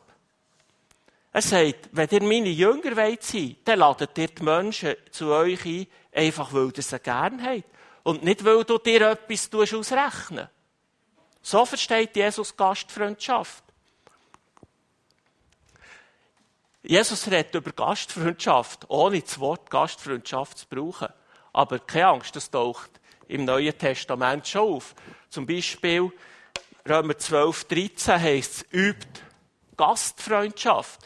Er 1.32 1.44
sagt, 1.44 1.90
wenn 1.92 2.10
ihr 2.10 2.24
meine 2.24 2.50
Jünger 2.50 2.96
wollt 2.96 3.22
sein, 3.22 3.58
dann 3.66 3.78
ladet 3.78 4.18
ihr 4.18 4.30
die 4.30 4.42
Menschen 4.42 4.96
zu 5.12 5.28
euch 5.28 5.64
ein, 5.64 5.86
einfach 6.12 6.52
weil 6.54 6.72
ihr 6.76 6.82
sie 6.82 7.00
gerne 7.00 7.44
habt. 7.44 7.66
Und 8.02 8.24
nicht, 8.24 8.44
weil 8.44 8.64
du 8.64 8.80
dir 8.80 9.12
etwas 9.12 9.54
ausrechnen 9.54 10.50
So 11.44 11.66
versteht 11.66 12.16
Jesus 12.16 12.58
Gastfreundschaft. 12.58 13.64
Jesus 16.82 17.28
redet 17.28 17.54
über 17.54 17.72
Gastfreundschaft, 17.74 18.90
ohne 18.90 19.22
das 19.22 19.40
Wort 19.40 19.70
Gastfreundschaft 19.70 20.58
zu 20.58 20.66
brauchen. 20.68 21.10
Aber 21.56 21.80
keine 21.80 22.08
Angst, 22.08 22.36
das 22.36 22.52
taucht 22.52 22.92
im 23.30 23.46
Neuen 23.46 23.78
Testament 23.78 24.46
schon 24.46 24.74
auf. 24.74 24.94
Zum 25.30 25.46
Beispiel 25.46 26.12
Römer 26.86 27.18
12, 27.18 27.64
13 27.64 28.20
heisst 28.22 28.56
es, 28.56 28.74
übt 28.74 29.22
Gastfreundschaft. 29.78 31.00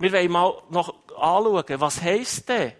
Wir 0.00 0.12
wollen 0.12 0.32
mal 0.32 0.60
noch 0.70 0.96
anschauen, 1.10 1.80
was 1.80 2.02
heisst 2.02 2.48
denn 2.48 2.72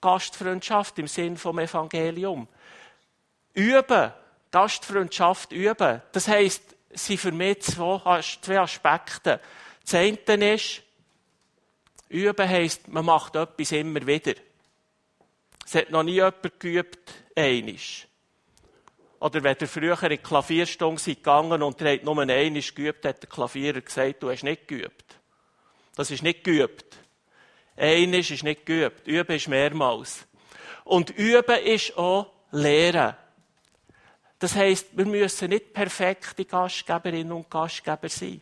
Gastfreundschaft 0.00 0.98
im 0.98 1.06
Sinn 1.06 1.36
vom 1.36 1.60
Evangelium. 1.60 2.48
Üben, 3.54 4.12
Gastfreundschaft 4.50 5.52
üben. 5.52 6.02
Das 6.10 6.26
heisst, 6.26 6.74
sind 6.90 7.20
für 7.20 7.30
mich 7.30 7.62
zwei, 7.62 8.20
zwei 8.20 8.58
Aspekte. 8.58 9.40
Das 9.84 9.94
eine 9.94 10.54
ist, 10.54 10.82
üben 12.08 12.48
heisst, 12.48 12.88
man 12.88 13.04
macht 13.04 13.36
etwas 13.36 13.70
immer 13.70 14.04
wieder. 14.04 14.34
Es 15.68 15.74
hat 15.74 15.90
noch 15.90 16.02
nie 16.02 16.12
jemand 16.12 16.58
geübt, 16.60 17.12
einisch. 17.36 18.08
Oder 19.20 19.42
wenn 19.42 19.56
ihr 19.60 19.68
früher 19.68 20.02
in 20.02 20.08
die 20.08 20.16
Klavierstunde 20.16 20.98
seid 20.98 21.16
gegangen 21.16 21.62
und 21.62 21.78
ihr 21.82 21.92
habt 21.92 22.04
nur 22.04 22.18
einmal 22.18 22.62
geübt, 22.62 23.04
hat 23.04 23.22
der 23.22 23.28
Klavierer 23.28 23.82
gesagt, 23.82 24.22
du 24.22 24.30
hast 24.30 24.44
nicht 24.44 24.66
geübt. 24.66 25.04
Das 25.94 26.10
ist 26.10 26.22
nicht 26.22 26.42
geübt. 26.42 26.96
Einisch 27.76 28.30
ist 28.30 28.44
nicht 28.44 28.64
geübt. 28.64 29.06
Üben 29.06 29.36
ist 29.36 29.48
mehrmals. 29.48 30.26
Und 30.84 31.10
üben 31.10 31.58
ist 31.58 31.98
auch 31.98 32.32
lehren. 32.50 33.14
Das 34.38 34.54
heisst, 34.54 34.96
wir 34.96 35.04
müssen 35.04 35.50
nicht 35.50 35.74
perfekte 35.74 36.46
Gastgeberinnen 36.46 37.32
und 37.32 37.50
Gastgeber 37.50 38.08
sein. 38.08 38.40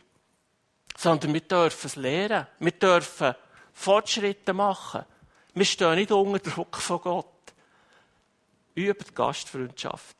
Sondern 0.95 1.33
wir 1.33 1.41
dürfen 1.41 1.87
es 1.87 1.97
lernen. 1.97 2.47
Wir 2.59 2.71
dürfen 2.71 3.35
Fortschritte 3.73 4.53
machen. 4.53 5.03
Wir 5.57 5.65
stehen 5.65 5.95
nicht 5.95 6.11
unter 6.11 6.37
Druck 6.37 6.77
von 6.77 7.01
Gott. 7.01 7.25
Übt 8.75 9.15
Gastfreundschaft. 9.15 10.15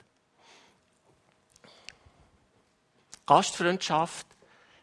Gastfreundschaft 3.28 4.26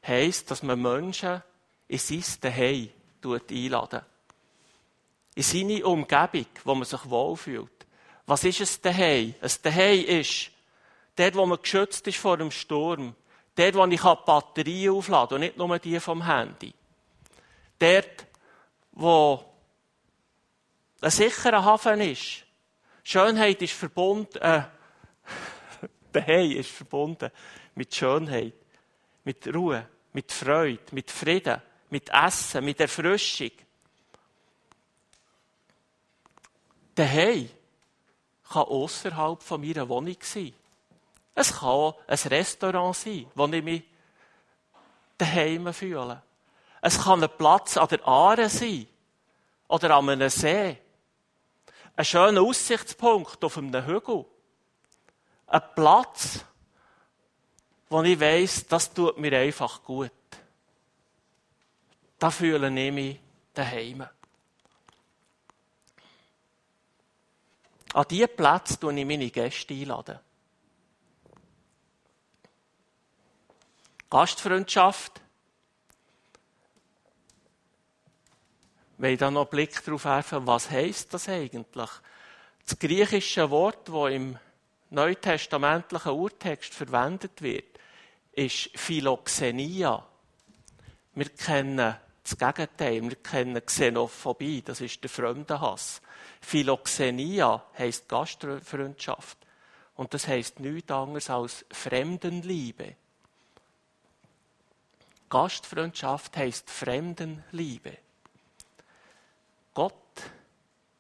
heisst, 0.07 0.53
dass 0.53 0.63
man 0.63 0.81
Menschen 0.81 1.43
in 1.89 1.99
sein 1.99 2.23
Zuhause 2.23 2.91
einladen. 3.51 4.03
In 5.35 5.43
seine 5.43 5.85
Umgebung, 5.85 6.47
wo 6.63 6.77
man 6.77 6.85
sich 6.85 7.11
wohlfühlt. 7.11 7.87
Was 8.27 8.45
ist 8.45 8.61
ein 8.61 8.95
Zuhause? 8.95 9.35
Ein 9.41 9.49
Zuhause 9.49 10.03
ist 10.03 10.51
dort, 11.17 11.35
wo 11.35 11.47
man 11.47 11.61
geschützt 11.61 12.07
ist 12.07 12.19
vor 12.19 12.37
dem 12.37 12.53
Sturm. 12.53 13.17
Dort, 13.57 13.75
wo 13.75 13.85
ich 13.87 14.01
die 14.01 14.17
Batterie 14.25 14.89
aufladen 14.89 15.31
kann 15.31 15.35
und 15.35 15.41
nicht 15.41 15.57
nur 15.57 15.79
die 15.81 15.99
vom 15.99 16.25
Handy. 16.25 16.73
Dort, 17.81 18.27
wo 18.93 19.54
ein 21.05 21.11
sicherer 21.11 21.65
Hafen 21.65 22.01
ist. 22.01 22.45
Schönheit 23.03 23.61
ist 23.61 23.75
verbunden, 23.75 24.39
äh, 24.39 24.63
Behei 26.13 26.47
ist 26.47 26.71
verbunden 26.71 27.31
mit 27.75 27.95
Schönheit, 27.95 28.55
mit 29.25 29.47
Ruhe, 29.55 29.87
mit 30.13 30.33
Freude, 30.33 30.83
mit 30.93 31.11
Frieden, 31.11 31.61
mit 31.91 32.09
Essen, 32.09 32.65
mit 32.65 32.81
Erfrischung. 32.81 33.51
Der 36.97 37.13
Hei 37.13 37.51
kann 38.49 38.63
außerhalb 38.63 39.43
von 39.43 39.61
meiner 39.61 39.89
Wohnung 39.89 40.17
sein. 40.21 40.55
Es 41.35 41.59
kann 41.59 41.95
ein 42.07 42.19
Restaurant 42.19 42.97
sein, 42.97 43.27
wo 43.35 43.47
ich 43.47 43.63
mich 43.63 43.83
daheim 45.19 45.75
fühle. 45.75 46.23
Es 46.81 47.03
kann 47.03 47.23
ein 47.23 47.31
Platz 47.37 47.77
an 47.77 47.89
der 47.89 48.07
Aare 48.07 48.49
sein 48.49 48.87
oder 49.69 49.97
an 49.97 50.09
einem 50.09 50.31
See. 50.31 50.79
Ein 51.97 52.05
schöner 52.05 52.43
Aussichtspunkt 52.43 53.45
auf 53.45 53.57
einem 53.59 53.87
Hügel. 53.87 54.25
Ein 55.47 55.63
Platz, 55.75 56.45
wo 57.89 58.03
ich 58.03 58.19
weiss, 58.19 58.67
das 58.67 58.93
tut 58.93 59.19
mir 59.19 59.39
einfach 59.39 59.83
gut. 59.83 60.11
Da 62.19 62.31
fühle 62.31 62.69
ich 62.69 62.93
mich 62.93 63.21
daheim. 63.53 64.09
An 67.93 68.05
diese 68.11 68.27
Plätze 68.27 68.81
tue 68.81 68.99
ich 68.99 69.07
meine 69.07 69.31
Gäste 69.31 69.73
einladen. 69.73 70.19
Gastfreundschaft. 74.11 75.21
Wir 78.77 78.84
wollen 78.99 79.19
da 79.19 79.31
noch 79.31 79.43
einen 79.43 79.51
Blick 79.51 79.85
darauf 79.85 80.05
werfen, 80.05 80.47
was 80.47 80.71
heisst 80.71 81.15
das 81.15 81.29
eigentlich? 81.29 81.91
Das 82.67 82.79
griechische 82.79 83.51
Wort, 83.51 83.89
das 83.89 84.13
im 84.13 84.39
neutestamentlichen 84.91 86.13
Urtext 86.13 86.75
verwendet 86.75 87.43
wird, 87.43 87.79
ist 88.33 88.71
Philoxenia. 88.75 90.07
Wir 91.15 91.29
kennen 91.29 91.97
das 92.23 92.39
Gegenteil, 92.39 93.03
wir 93.03 93.17
kennen 93.17 93.65
Xenophobie, 93.65 94.63
das 94.63 94.81
ist 94.81 95.03
der 95.03 95.11
Fremdenhass. 95.11 96.01
Philoxenia 96.41 97.65
heisst 97.79 98.09
Gastfreundschaft. 98.09 99.39
Und 99.97 100.13
das 100.13 100.27
heisst 100.27 100.59
nichts 100.59 100.91
anderes 100.91 101.31
als 101.31 101.65
Fremdenliebe. 101.71 102.97
Gastfreundschaft 105.29 106.37
heisst 106.37 106.71
Fremdenliebe. 106.71 107.99
Gott 109.75 110.23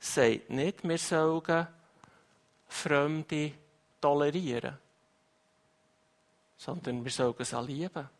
sagt 0.00 0.50
nicht, 0.50 0.86
wir 0.86 0.98
sollen 0.98 1.68
Fremde 2.66 3.52
tolerieren, 4.00 4.76
sondern 6.56 7.04
wir 7.04 7.12
sollen 7.12 7.34
sie 7.38 7.62
lieben. 7.62 8.10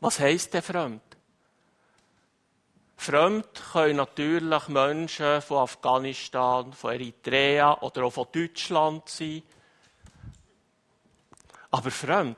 Was 0.00 0.18
heisst 0.18 0.52
denn 0.52 0.62
fremd? 0.62 1.02
Fremd 2.96 3.62
können 3.72 3.96
natürlich 3.96 4.68
Menschen 4.68 5.40
von 5.40 5.58
Afghanistan, 5.58 6.72
von 6.72 6.92
Eritrea 6.92 7.80
oder 7.80 8.04
auch 8.04 8.12
von 8.12 8.26
Deutschland 8.32 9.08
sein. 9.08 9.42
Aber 11.70 11.90
fremd, 11.90 12.36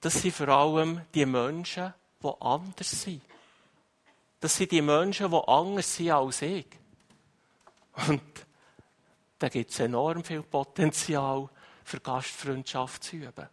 das 0.00 0.20
sind 0.20 0.34
vor 0.34 0.48
allem 0.48 1.00
die 1.14 1.24
Menschen, 1.24 1.94
die 2.22 2.32
anders 2.40 2.90
sind. 2.90 3.29
Das 4.40 4.56
sind 4.56 4.72
die 4.72 4.82
Menschen, 4.82 5.30
die 5.30 5.42
anders 5.46 5.94
sind 5.94 6.10
als 6.10 6.42
ich. 6.42 6.66
Und 8.08 8.22
da 9.38 9.48
gibt 9.48 9.70
es 9.70 9.80
enorm 9.80 10.24
viel 10.24 10.42
Potenzial 10.42 11.48
für 11.84 12.00
Gastfreundschaft 12.00 13.04
zu 13.04 13.16
üben. 13.16 13.48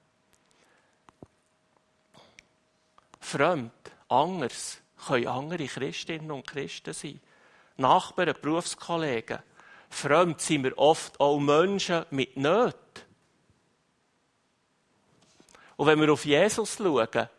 Fremd, 3.19 3.71
anders, 4.07 4.77
können 5.05 5.27
andere 5.27 5.67
Christinnen 5.67 6.31
und 6.31 6.47
Christen 6.47 6.93
sein. 6.93 7.19
Nachbarn, 7.75 8.35
Berufskollegen. 8.41 9.39
Fremd 9.89 10.41
sind 10.41 10.63
wir 10.63 10.77
oft 10.77 11.19
auch 11.19 11.39
Menschen 11.39 12.05
mit 12.09 12.37
Nöten. 12.37 12.77
Und 15.75 15.87
wenn 15.87 15.99
wir 16.01 16.11
auf 16.11 16.25
Jesus 16.25 16.77
schauen, 16.77 17.29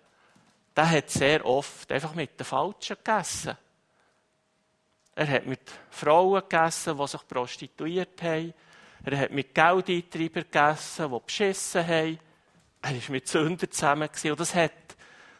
der 0.79 0.91
hat 0.91 1.11
sehr 1.11 1.45
oft 1.45 1.91
einfach 1.91 2.14
mit 2.14 2.38
den 2.38 2.45
Falschen 2.45 2.97
gegessen. 2.99 3.57
Er 5.17 5.27
hat 5.29 5.45
mit 5.45 5.73
Frauen 5.91 6.41
gegessen, 6.41 6.97
die 6.97 7.07
sich 7.09 7.27
prostituiert 7.27 8.23
haben. 8.23 8.55
Er 9.05 9.19
hat 9.19 9.33
mit 9.33 9.53
Geldeintreibern 9.53 10.45
gegessen, 10.45 11.11
die 11.11 11.19
beschissen 11.19 11.85
haben. 11.85 12.21
Er 12.81 12.95
war 12.95 13.11
mit 13.11 13.27
Sündern 13.27 13.73
zusammen. 13.73 14.09
Und 14.09 14.38
das 14.38 14.55
hat, 14.55 14.73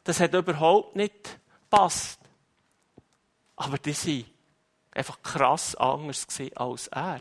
das 0.03 0.19
hat 0.19 0.35
überhaupt 0.35 0.97
nicht 0.97 1.39
gepasst. 1.71 2.19
Aber 3.55 3.79
die 3.79 3.95
waren 3.95 4.25
einfach 4.91 5.23
krass 5.23 5.77
anders 5.77 6.27
als 6.57 6.89
er. 6.89 7.21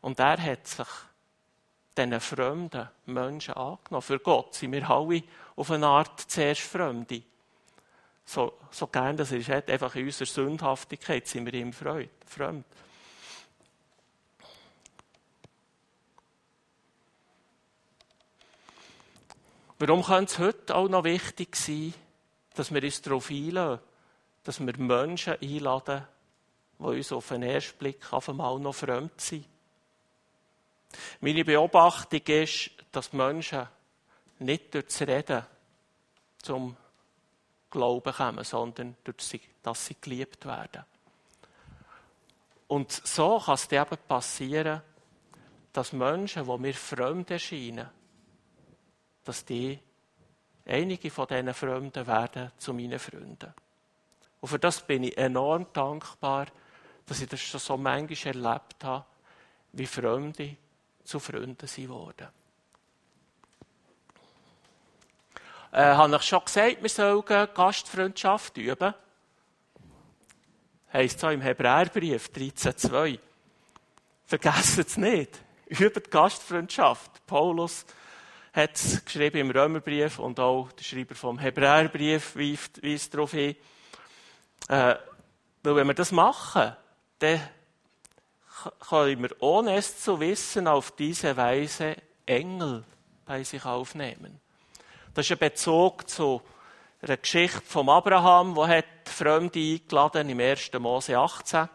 Und 0.00 0.18
er 0.18 0.42
hat 0.42 0.66
sich 0.66 0.88
diesen 1.94 2.20
fremden 2.20 2.88
Menschen 3.04 3.52
angenommen. 3.52 4.00
Für 4.00 4.18
Gott 4.18 4.54
sind 4.54 4.72
wir 4.72 4.88
alle 4.88 5.22
auf 5.56 5.70
eine 5.70 5.86
Art 5.86 6.20
zuerst 6.20 6.62
Fremde. 6.62 7.22
So, 8.24 8.58
so 8.70 8.86
gern 8.86 9.16
das 9.16 9.32
ist, 9.32 9.50
einfach 9.50 9.94
in 9.94 10.06
unserer 10.06 10.26
Sündhaftigkeit 10.26 11.26
sind 11.26 11.46
wir 11.46 11.54
ihm 11.54 11.72
fremd. 11.72 12.64
Warum 19.78 20.04
könnte 20.04 20.32
es 20.32 20.38
heute 20.38 20.76
auch 20.76 20.88
noch 20.88 21.02
wichtig 21.02 21.56
sein, 21.56 21.92
dass 22.54 22.72
wir 22.72 22.82
uns 22.84 23.02
darauf 23.02 23.30
einladen, 23.30 23.80
dass 24.44 24.64
wir 24.64 24.78
Menschen 24.78 25.34
einladen, 25.42 26.06
die 26.78 26.84
uns 26.84 27.10
auf 27.10 27.28
den 27.28 27.42
ersten 27.42 27.78
Blick 27.78 28.12
auf 28.12 28.28
einmal 28.28 28.60
noch 28.60 28.76
fremd 28.76 29.20
sind? 29.20 29.44
Meine 31.20 31.44
Beobachtung 31.44 32.20
ist, 32.26 32.70
dass 32.92 33.12
Menschen 33.12 33.66
nicht 34.42 34.74
durch 34.74 34.86
das 34.86 35.02
Reden 35.02 35.44
zum 36.38 36.76
Glauben 37.70 38.12
kommen, 38.12 38.44
sondern 38.44 38.96
durch 39.04 39.40
dass 39.62 39.86
sie 39.86 39.96
geliebt 40.00 40.44
werden. 40.44 40.84
Und 42.68 42.90
so 42.90 43.38
kann 43.38 43.54
es 43.54 43.70
eben 43.70 43.98
passieren, 44.08 44.82
dass 45.72 45.92
Menschen, 45.92 46.46
die 46.46 46.58
mir 46.58 46.74
fremd 46.74 47.30
erscheinen, 47.30 47.88
dass 49.24 49.44
die, 49.44 49.78
einige 50.66 51.10
von 51.10 51.26
diesen 51.26 51.54
Fremden 51.54 52.06
werden 52.06 52.52
zu 52.56 52.74
meinen 52.74 52.98
Freunden. 52.98 53.54
Und 54.40 54.48
für 54.48 54.58
das 54.58 54.80
bin 54.86 55.04
ich 55.04 55.16
enorm 55.16 55.66
dankbar, 55.72 56.46
dass 57.06 57.20
ich 57.20 57.28
das 57.28 57.40
schon 57.40 57.60
so 57.60 57.76
manchmal 57.76 58.36
erlebt 58.36 58.84
habe, 58.84 59.04
wie 59.72 59.86
Fremde 59.86 60.56
zu 61.04 61.20
Freunden 61.20 61.66
sind 61.66 61.88
worden. 61.88 62.28
Äh, 65.72 65.94
habe 65.94 66.16
ich 66.16 66.22
schon 66.22 66.44
gesagt, 66.44 66.82
wir 66.82 66.88
sollen 66.90 67.24
Gastfreundschaft 67.54 68.58
üben? 68.58 68.92
Heißt 70.92 71.18
so 71.18 71.30
im 71.30 71.40
Hebräerbrief 71.40 72.28
13,2. 72.28 73.18
Vergessen 74.26 74.84
es 74.86 74.96
nicht. 74.98 75.40
Übt 75.68 76.10
Gastfreundschaft. 76.10 77.24
Paulus 77.26 77.86
hat 78.52 78.74
es 78.74 79.02
geschrieben 79.02 79.38
im 79.38 79.50
Römerbrief 79.50 80.18
und 80.18 80.38
auch 80.38 80.70
der 80.72 80.84
Schreiber 80.84 81.14
vom 81.14 81.38
Hebräerbrief 81.38 82.34
weist 82.36 83.14
darauf 83.14 83.30
hin. 83.30 83.56
Äh, 84.68 84.96
weil 85.62 85.76
wenn 85.76 85.86
wir 85.86 85.94
das 85.94 86.12
machen, 86.12 86.76
dann 87.18 87.40
können 88.90 89.22
wir, 89.22 89.30
ohne 89.40 89.76
es 89.76 90.02
zu 90.02 90.20
wissen, 90.20 90.66
auf 90.66 90.90
diese 90.90 91.34
Weise 91.34 91.96
Engel 92.26 92.84
bei 93.24 93.42
sich 93.42 93.64
aufnehmen. 93.64 94.41
Das 95.14 95.26
ist 95.26 95.32
ein 95.32 95.38
Bezug 95.38 96.08
zu 96.08 96.40
einer 97.02 97.18
Geschichte 97.18 97.60
von 97.60 97.86
Abraham, 97.90 98.56
wo 98.56 98.66
hat 98.66 98.86
Fremde 99.04 99.60
eingeladen 99.60 100.30
im 100.30 100.40
1. 100.40 100.72
Mose 100.78 101.18
18. 101.18 101.68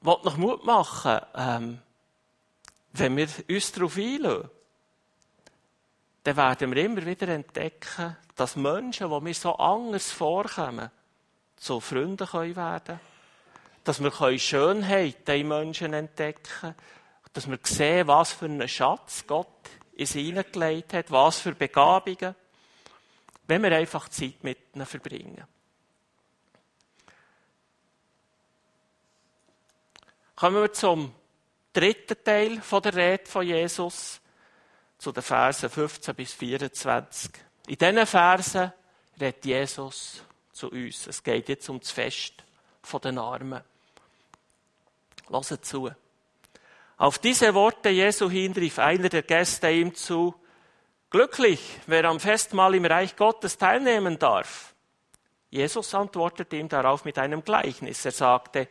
Ich 0.00 0.06
will 0.06 0.16
noch 0.22 0.36
Mut 0.36 0.64
machen, 0.64 1.18
ähm, 1.34 1.78
wenn 2.92 3.16
wir 3.16 3.28
uns 3.48 3.72
darauf 3.72 3.96
einlassen, 3.96 4.50
dann 6.22 6.36
werden 6.36 6.72
wir 6.72 6.84
immer 6.84 7.04
wieder 7.04 7.28
entdecken, 7.28 8.16
dass 8.36 8.54
Menschen, 8.54 9.10
die 9.10 9.20
mir 9.20 9.34
so 9.34 9.56
anders 9.56 10.12
vorkommen, 10.12 10.88
zu 11.56 11.80
Freunden 11.80 12.28
können 12.28 12.54
werden 12.54 13.00
Dass 13.82 14.00
wir 14.00 14.38
Schönheit 14.38 15.28
in 15.28 15.48
Menschen 15.48 15.94
entdecken 15.94 16.42
können. 16.60 16.74
Dass 17.32 17.50
wir 17.50 17.58
sehen, 17.64 18.06
was 18.06 18.32
für 18.32 18.44
einen 18.44 18.68
Schatz 18.68 19.24
Gott 19.26 19.48
in 19.98 20.06
sie 20.06 20.26
hineingelegt 20.26 20.94
hat, 20.94 21.10
was 21.10 21.40
für 21.40 21.54
Begabungen. 21.54 22.34
Wenn 23.48 23.62
wir 23.62 23.72
einfach 23.72 24.08
Zeit 24.08 24.44
mit 24.44 24.58
ihnen 24.74 24.86
verbringen. 24.86 25.44
Kommen 30.36 30.62
wir 30.62 30.72
zum 30.72 31.12
dritten 31.72 32.22
Teil 32.22 32.62
der 32.70 32.94
Rede 32.94 33.26
von 33.26 33.44
Jesus, 33.44 34.20
zu 34.98 35.10
den 35.10 35.22
Versen 35.22 35.68
15 35.68 36.14
bis 36.14 36.32
24. 36.32 37.32
In 37.66 37.76
diesen 37.76 38.06
Versen 38.06 38.72
redet 39.20 39.44
Jesus 39.44 40.22
zu 40.52 40.70
uns. 40.70 41.08
Es 41.08 41.22
geht 41.22 41.48
jetzt 41.48 41.68
um 41.68 41.80
das 41.80 41.90
Fest 41.90 42.34
der 43.02 43.18
Armen. 43.18 43.62
Lasst 45.28 45.64
zu. 45.64 45.90
Auf 46.98 47.18
diese 47.18 47.54
Worte 47.54 47.88
Jesu 47.90 48.28
hin 48.28 48.52
rief 48.52 48.78
einer 48.78 49.08
der 49.08 49.22
Gäste 49.22 49.70
ihm 49.70 49.94
zu, 49.94 50.34
Glücklich, 51.10 51.78
wer 51.86 52.04
am 52.04 52.20
Festmahl 52.20 52.74
im 52.74 52.84
Reich 52.84 53.16
Gottes 53.16 53.56
teilnehmen 53.56 54.18
darf. 54.18 54.74
Jesus 55.48 55.94
antwortete 55.94 56.56
ihm 56.56 56.68
darauf 56.68 57.06
mit 57.06 57.18
einem 57.18 57.42
Gleichnis. 57.42 58.04
Er 58.04 58.12
sagte, 58.12 58.68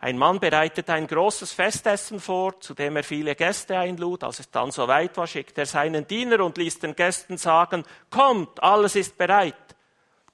ein 0.00 0.18
Mann 0.18 0.40
bereitet 0.40 0.90
ein 0.90 1.06
großes 1.06 1.52
Festessen 1.52 2.18
vor, 2.18 2.58
zu 2.60 2.74
dem 2.74 2.96
er 2.96 3.04
viele 3.04 3.36
Gäste 3.36 3.78
einlud. 3.78 4.24
Als 4.24 4.40
es 4.40 4.50
dann 4.50 4.72
soweit 4.72 5.16
war, 5.16 5.28
schickte 5.28 5.60
er 5.60 5.66
seinen 5.66 6.08
Diener 6.08 6.44
und 6.44 6.58
ließ 6.58 6.80
den 6.80 6.96
Gästen 6.96 7.38
sagen, 7.38 7.84
kommt, 8.10 8.60
alles 8.60 8.96
ist 8.96 9.16
bereit. 9.16 9.54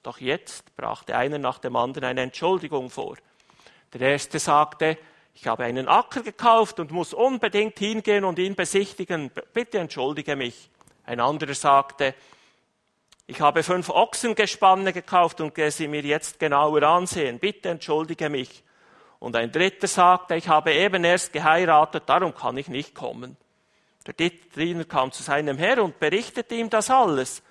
Doch 0.01 0.19
jetzt 0.19 0.75
brachte 0.75 1.15
einer 1.15 1.37
nach 1.37 1.59
dem 1.59 1.75
anderen 1.75 2.05
eine 2.05 2.21
Entschuldigung 2.21 2.89
vor. 2.89 3.15
Der 3.93 4.01
erste 4.01 4.39
sagte, 4.39 4.97
ich 5.33 5.47
habe 5.47 5.63
einen 5.63 5.87
Acker 5.87 6.21
gekauft 6.21 6.79
und 6.79 6.91
muss 6.91 7.13
unbedingt 7.13 7.79
hingehen 7.79 8.23
und 8.23 8.39
ihn 8.39 8.55
besichtigen. 8.55 9.31
Bitte 9.53 9.79
entschuldige 9.79 10.35
mich. 10.35 10.69
Ein 11.05 11.19
anderer 11.19 11.55
sagte, 11.55 12.13
ich 13.25 13.41
habe 13.41 13.63
fünf 13.63 13.89
Ochsengespanne 13.89 14.93
gekauft 14.93 15.41
und 15.41 15.55
gehe 15.55 15.71
sie 15.71 15.87
mir 15.87 16.01
jetzt 16.01 16.39
genauer 16.39 16.83
ansehen. 16.83 17.39
Bitte 17.39 17.69
entschuldige 17.69 18.29
mich. 18.29 18.63
Und 19.19 19.35
ein 19.35 19.51
dritter 19.51 19.87
sagte, 19.87 20.35
ich 20.35 20.49
habe 20.49 20.73
eben 20.73 21.03
erst 21.03 21.31
geheiratet, 21.31 22.03
darum 22.07 22.35
kann 22.35 22.57
ich 22.57 22.67
nicht 22.67 22.93
kommen. 22.93 23.37
Der 24.05 24.13
Diener 24.13 24.83
kam 24.83 25.13
zu 25.13 25.23
seinem 25.23 25.57
Herr 25.57 25.81
und 25.81 25.99
berichtete 25.99 26.55
ihm 26.55 26.69
das 26.69 26.89
alles. 26.89 27.41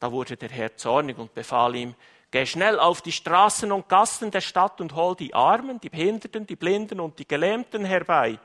Da 0.00 0.10
wurde 0.10 0.36
der 0.36 0.48
Herr 0.48 0.76
zornig 0.76 1.16
und 1.16 1.32
befahl 1.32 1.76
ihm, 1.76 1.94
geh 2.34 2.46
schnell 2.46 2.80
auf 2.80 3.00
die 3.00 3.12
Straßen 3.12 3.70
und 3.70 3.88
Gassen 3.88 4.32
der 4.32 4.40
Stadt 4.40 4.80
und 4.80 4.96
hol 4.96 5.14
die 5.14 5.34
Armen, 5.34 5.80
die 5.80 5.88
Behinderten, 5.88 6.48
die 6.48 6.56
Blinden 6.56 6.98
und 6.98 7.16
die 7.20 7.28
Gelähmten 7.28 7.84
herbei. 7.84 8.40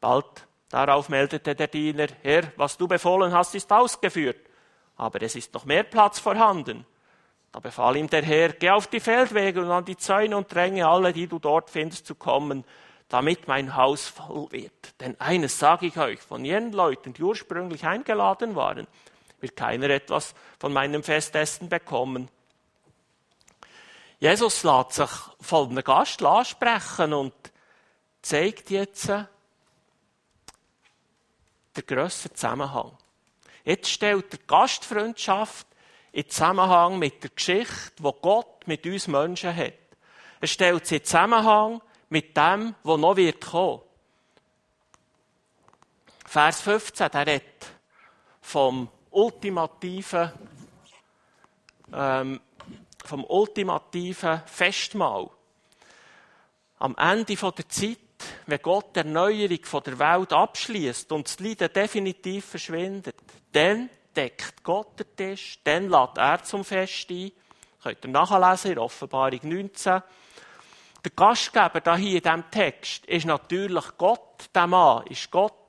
Bald 0.00 0.48
darauf 0.70 1.08
meldete 1.08 1.54
der 1.54 1.68
Diener, 1.68 2.08
Herr, 2.22 2.50
was 2.56 2.76
du 2.76 2.88
befohlen 2.88 3.32
hast, 3.32 3.54
ist 3.54 3.72
ausgeführt, 3.72 4.38
aber 4.96 5.22
es 5.22 5.36
ist 5.36 5.54
noch 5.54 5.66
mehr 5.66 5.84
Platz 5.84 6.18
vorhanden. 6.18 6.84
Da 7.52 7.60
befahl 7.60 7.96
ihm 7.96 8.10
der 8.10 8.24
Herr, 8.24 8.48
geh 8.54 8.70
auf 8.70 8.88
die 8.88 8.98
Feldwege 8.98 9.60
und 9.60 9.70
an 9.70 9.84
die 9.84 9.96
Zäune 9.96 10.36
und 10.36 10.52
dränge 10.52 10.88
alle, 10.88 11.12
die 11.12 11.28
du 11.28 11.38
dort 11.38 11.70
findest, 11.70 12.06
zu 12.06 12.16
kommen, 12.16 12.64
damit 13.08 13.46
mein 13.46 13.76
Haus 13.76 14.08
voll 14.08 14.50
wird. 14.50 15.00
Denn 15.00 15.14
eines 15.20 15.60
sage 15.60 15.86
ich 15.86 15.96
euch, 15.96 16.18
von 16.18 16.44
jenen 16.44 16.72
Leuten, 16.72 17.12
die 17.12 17.22
ursprünglich 17.22 17.86
eingeladen 17.86 18.56
waren, 18.56 18.88
wird 19.38 19.54
keiner 19.54 19.90
etwas 19.90 20.34
von 20.58 20.72
meinem 20.72 21.04
Festessen 21.04 21.68
bekommen. 21.68 22.28
Jesus 24.20 24.62
lässt 24.64 24.92
sich 24.92 25.10
von 25.40 25.70
einem 25.70 25.82
Gast 25.82 26.22
ansprechen 26.22 27.14
und 27.14 27.32
zeigt 28.20 28.68
jetzt 28.68 29.08
den 29.08 29.26
grösseren 31.86 32.36
Zusammenhang. 32.36 32.96
Jetzt 33.64 33.88
stellt 33.90 34.32
die 34.34 34.46
Gastfreundschaft 34.46 35.66
in 36.12 36.28
Zusammenhang 36.28 36.98
mit 36.98 37.22
der 37.22 37.30
Geschichte, 37.30 37.92
die 37.98 38.12
Gott 38.20 38.66
mit 38.66 38.84
uns 38.84 39.08
Menschen 39.08 39.56
hat. 39.56 39.72
Er 40.42 40.48
stellt 40.48 40.86
sie 40.86 40.96
in 40.96 41.04
Zusammenhang 41.04 41.80
mit 42.10 42.36
dem, 42.36 42.74
was 42.82 42.98
noch 42.98 43.16
wird 43.16 43.40
kommen. 43.40 43.80
Vers 46.26 46.60
15, 46.60 47.10
der 47.10 47.26
redet 47.26 47.66
vom 48.42 48.88
ultimativen, 49.10 50.30
ähm, 51.92 52.40
vom 53.10 53.24
ultimativen 53.24 54.40
Festmahl. 54.46 55.28
Am 56.78 56.96
Ende 56.96 57.34
der 57.34 57.68
Zeit, 57.68 57.98
wenn 58.46 58.62
Gott 58.62 58.94
die 58.94 59.00
Erneuerung 59.00 59.82
der 59.84 59.98
Welt 59.98 60.32
abschließt 60.32 61.10
und 61.10 61.26
das 61.26 61.40
Leiden 61.40 61.72
definitiv 61.72 62.44
verschwindet, 62.44 63.16
dann 63.52 63.90
deckt 64.14 64.62
Gott 64.62 64.98
den 64.98 65.16
Tisch, 65.16 65.58
dann 65.64 65.90
lädt 65.90 66.18
er 66.18 66.42
zum 66.44 66.64
Fest 66.64 67.10
ein. 67.10 67.32
Könnt 67.82 68.04
ihr 68.04 68.10
nachlesen 68.10 68.72
in 68.72 68.78
Offenbarung 68.78 69.40
19. 69.42 70.02
Der 71.04 71.12
Gastgeber 71.16 71.96
hier 71.96 72.16
in 72.16 72.22
diesem 72.22 72.50
Text 72.50 73.06
ist 73.06 73.26
natürlich 73.26 73.84
Gott, 73.98 74.50
der 74.54 74.66
Mann 74.68 75.04
ist 75.08 75.30
Gott. 75.30 75.59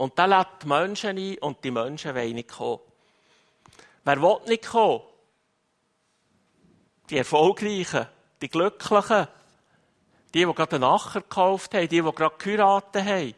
Und 0.00 0.16
der 0.16 0.28
lädt 0.28 0.62
die 0.62 0.66
Menschen 0.66 1.18
ein 1.18 1.38
und 1.40 1.62
die 1.62 1.70
Menschen 1.70 2.14
wollen 2.14 2.34
nicht 2.34 2.48
kommen. 2.48 2.80
Wer 4.02 4.22
will 4.22 4.38
nicht 4.46 4.66
kommen? 4.66 5.02
Die 7.10 7.18
Erfolgreichen, 7.18 8.06
die 8.40 8.48
Glücklichen, 8.48 9.28
die, 10.32 10.46
die 10.46 10.54
gerade 10.54 10.76
einen 10.76 10.84
Acher 10.84 11.20
gekauft 11.20 11.74
haben, 11.74 11.86
die, 11.86 12.00
die 12.00 12.12
gerade 12.12 12.34
geheiratet 12.38 13.04
haben 13.04 13.34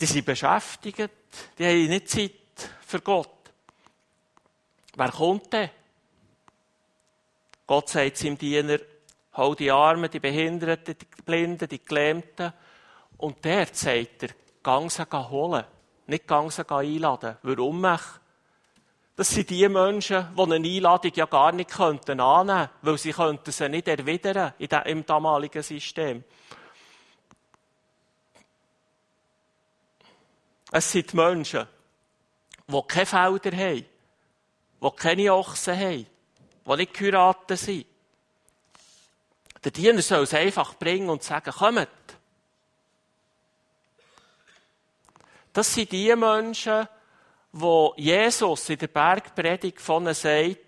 die 0.00 0.06
sind 0.06 0.24
beschäftigt, 0.24 1.10
die 1.56 1.64
haben 1.64 1.86
nicht 1.86 2.08
Zeit 2.08 2.32
für 2.84 3.00
Gott. 3.00 3.30
Wer 4.96 5.12
kommt 5.12 5.52
denn? 5.52 5.70
Gott 7.64 7.90
sagt 7.90 8.16
seinem 8.16 8.38
Diener, 8.38 8.78
hol 9.36 9.54
die 9.54 9.70
Armen, 9.70 10.10
die 10.10 10.18
Behinderten, 10.18 10.96
die 10.98 11.22
Blinden, 11.22 11.68
die 11.68 11.84
Gelähmten. 11.84 12.52
Und 13.18 13.44
der 13.44 13.68
sagt 13.72 14.24
er, 14.24 14.30
gang 14.64 14.90
sie 14.90 15.04
holen. 15.04 15.64
Nicht 16.06 16.26
gang 16.26 16.50
sie 16.50 16.68
einladen. 16.68 17.36
Warum 17.42 17.80
mich? 17.80 18.00
Das 19.16 19.30
sind 19.30 19.48
die 19.48 19.68
Menschen, 19.68 20.26
die 20.36 20.42
eine 20.42 20.56
Einladung 20.56 21.12
ja 21.14 21.26
gar 21.26 21.52
nicht 21.52 21.70
könnten 21.70 22.18
annehmen, 22.18 22.68
weil 22.82 22.98
sie 22.98 23.12
könnten 23.12 23.52
sie 23.52 23.68
nicht 23.68 23.86
erwidern 23.86 24.54
im 24.58 25.06
damaligen 25.06 25.62
System. 25.62 26.24
Es 30.72 30.90
sind 30.90 31.14
Menschen, 31.14 31.68
die 32.66 32.82
keine 32.88 33.06
Felder 33.06 33.56
haben, 33.56 33.84
die 34.82 34.90
keine 34.96 35.32
Ochsen 35.32 35.78
haben, 35.78 36.06
die 36.66 36.76
nicht 36.76 36.94
geheiratet 36.94 37.58
sind. 37.60 37.86
Der 39.62 39.70
Diener 39.70 40.02
soll 40.02 40.24
es 40.24 40.34
einfach 40.34 40.74
bringen 40.74 41.08
und 41.08 41.22
sagen, 41.22 41.52
kommt. 41.52 41.88
Das 45.54 45.72
sind 45.72 45.92
die 45.92 46.14
Menschen, 46.16 46.88
wo 47.52 47.94
Jesus 47.96 48.68
in 48.70 48.78
der 48.78 48.88
Bergpredigt 48.88 49.80
von 49.80 50.12
sagt, 50.12 50.58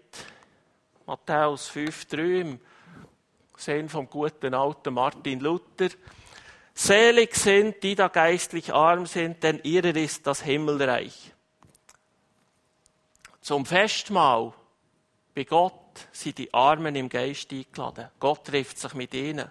Matthäus 1.05 1.69
5,3 1.73 2.41
im 2.41 2.61
Sinn 3.57 3.89
vom 3.89 4.09
guten 4.09 4.55
alten 4.55 4.95
Martin 4.95 5.41
Luther, 5.41 5.89
Selig 6.73 7.35
sind, 7.35 7.83
die 7.83 7.97
da 7.97 8.07
geistlich 8.07 8.73
arm 8.73 9.07
sind, 9.07 9.43
denn 9.43 9.59
ihrer 9.65 9.97
ist 9.97 10.25
das 10.25 10.43
Himmelreich. 10.43 11.33
Zum 13.41 13.67
Festmahl 13.67 14.53
bei 15.35 15.43
Gott 15.45 16.07
sind 16.13 16.39
die 16.39 16.55
Armen 16.55 16.95
im 16.95 17.09
Geist 17.09 17.51
eingeladen. 17.51 18.09
Gott 18.21 18.45
trifft 18.45 18.79
sich 18.79 18.95
mit 18.95 19.15
ihnen. 19.15 19.51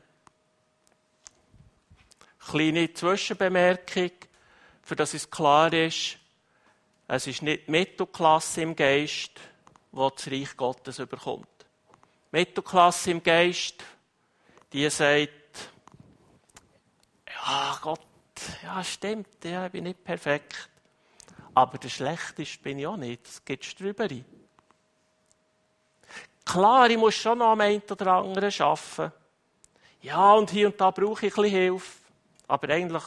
Kleine 2.48 2.94
Zwischenbemerkung, 2.94 4.12
für 4.86 4.96
das 4.96 5.16
es 5.16 5.30
klar 5.30 5.74
ist, 5.74 6.18
es 7.08 7.28
ist 7.28 7.42
nicht 7.42 7.68
die 7.68 7.72
Mittelklasse 7.72 8.62
im 8.62 8.76
Geist, 8.76 9.32
die 9.92 9.98
das 9.98 10.28
Reich 10.28 10.56
Gottes 10.56 11.00
überkommt. 11.00 11.48
Die 12.32 12.38
Mittelklasse 12.38 13.12
im 13.12 13.24
Geist, 13.24 13.84
die 14.72 14.88
sagt, 14.92 15.72
ja, 17.28 17.80
Gott, 17.82 18.00
ja, 18.64 18.84
stimmt, 18.84 19.44
ja, 19.44 19.66
ich 19.66 19.72
bin 19.72 19.86
nicht 19.86 20.04
perfekt. 20.04 20.70
Aber 21.56 21.78
der 21.80 21.90
Schlechteste 21.90 22.60
bin 22.62 22.78
ich 22.78 22.86
auch 22.86 22.98
nicht. 22.98 23.26
Das 23.26 23.44
geht 23.44 23.80
drüber. 23.80 24.08
Klar, 26.46 26.90
ich 26.90 26.98
muss 26.98 27.16
schon 27.16 27.40
noch 27.40 27.52
am 27.52 27.62
einen 27.62 27.82
oder 27.90 28.14
anderen 28.14 28.54
arbeiten. 28.62 29.12
Ja, 30.02 30.34
und 30.34 30.52
hier 30.52 30.68
und 30.68 30.80
da 30.80 30.92
brauche 30.92 31.26
ich 31.26 31.36
ein 31.36 31.42
bisschen 31.42 31.60
Hilfe. 31.60 31.92
Aber 32.48 32.70
eigentlich, 32.70 33.04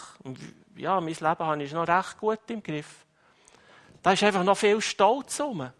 ja, 0.78 1.00
mein 1.00 1.14
Leben 1.14 1.22
habe 1.22 1.62
ich 1.62 1.72
noch 1.72 1.88
recht 1.88 2.18
gut 2.18 2.40
im 2.48 2.62
Griff. 2.62 3.04
Da 4.02 4.12
ist 4.12 4.22
einfach 4.22 4.44
noch 4.44 4.56
viel 4.56 4.80
Stolz 4.80 5.40
rum. 5.40 5.70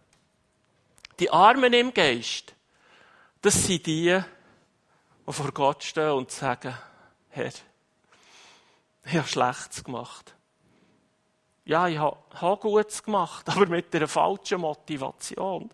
Die 1.19 1.31
Armen 1.31 1.73
im 1.73 1.93
Geist, 1.93 2.53
das 3.41 3.65
sind 3.65 3.85
die, 3.85 4.21
die 5.27 5.33
vor 5.33 5.51
Gott 5.51 5.83
stehen 5.83 6.11
und 6.11 6.31
sagen, 6.31 6.73
Herr, 7.29 7.51
ich 9.05 9.15
habe 9.15 9.27
Schlechtes 9.27 9.83
gemacht. 9.83 10.35
Ja, 11.65 11.87
ich 11.87 11.97
habe 11.97 12.57
Gutes 12.57 13.03
gemacht, 13.03 13.47
aber 13.49 13.67
mit 13.67 13.93
einer 13.95 14.07
falschen 14.07 14.61
Motivation. 14.61 15.69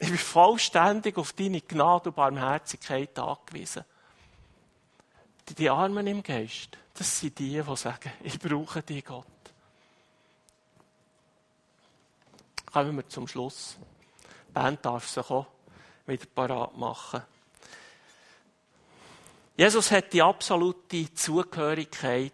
Ich 0.00 0.08
bin 0.08 0.18
vollständig 0.18 1.16
auf 1.18 1.32
deine 1.32 1.60
Gnade 1.60 2.10
und 2.10 2.16
Barmherzigkeit 2.16 3.18
angewiesen. 3.18 3.84
Die 5.58 5.70
Armen 5.70 6.06
im 6.06 6.22
Geist, 6.22 6.78
das 6.94 7.20
sind 7.20 7.38
die, 7.38 7.60
die 7.60 7.76
sagen, 7.76 8.12
ich 8.22 8.38
brauche 8.38 8.82
dich, 8.82 9.04
Gott. 9.04 9.26
Kommen 12.72 12.96
wir 12.96 13.08
zum 13.08 13.28
Schluss. 13.28 13.76
Die 14.48 14.52
Band 14.52 14.84
darf 14.84 15.08
sich 15.08 15.28
auch 15.30 15.46
wieder 16.06 16.26
parat 16.34 16.76
machen. 16.76 17.22
Jesus 19.56 19.90
hat 19.90 20.12
die 20.12 20.22
absolute 20.22 21.12
Zugehörigkeit 21.14 22.32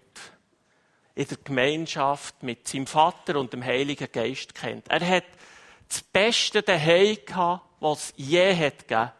in 1.14 1.28
der 1.28 1.36
Gemeinschaft 1.44 2.42
mit 2.42 2.66
seinem 2.66 2.86
Vater 2.86 3.38
und 3.38 3.52
dem 3.52 3.62
Heiligen 3.62 4.11
Geist 4.11 4.54
kennt. 4.54 4.88
Er 4.88 5.06
hat 5.06 5.26
das 5.88 6.02
Beste 6.02 6.62
daheim 6.62 7.18
gehabt, 7.26 7.64
was 7.80 8.04
es 8.04 8.14
je 8.16 8.56
hat 8.56 8.88
gegeben. 8.88 9.12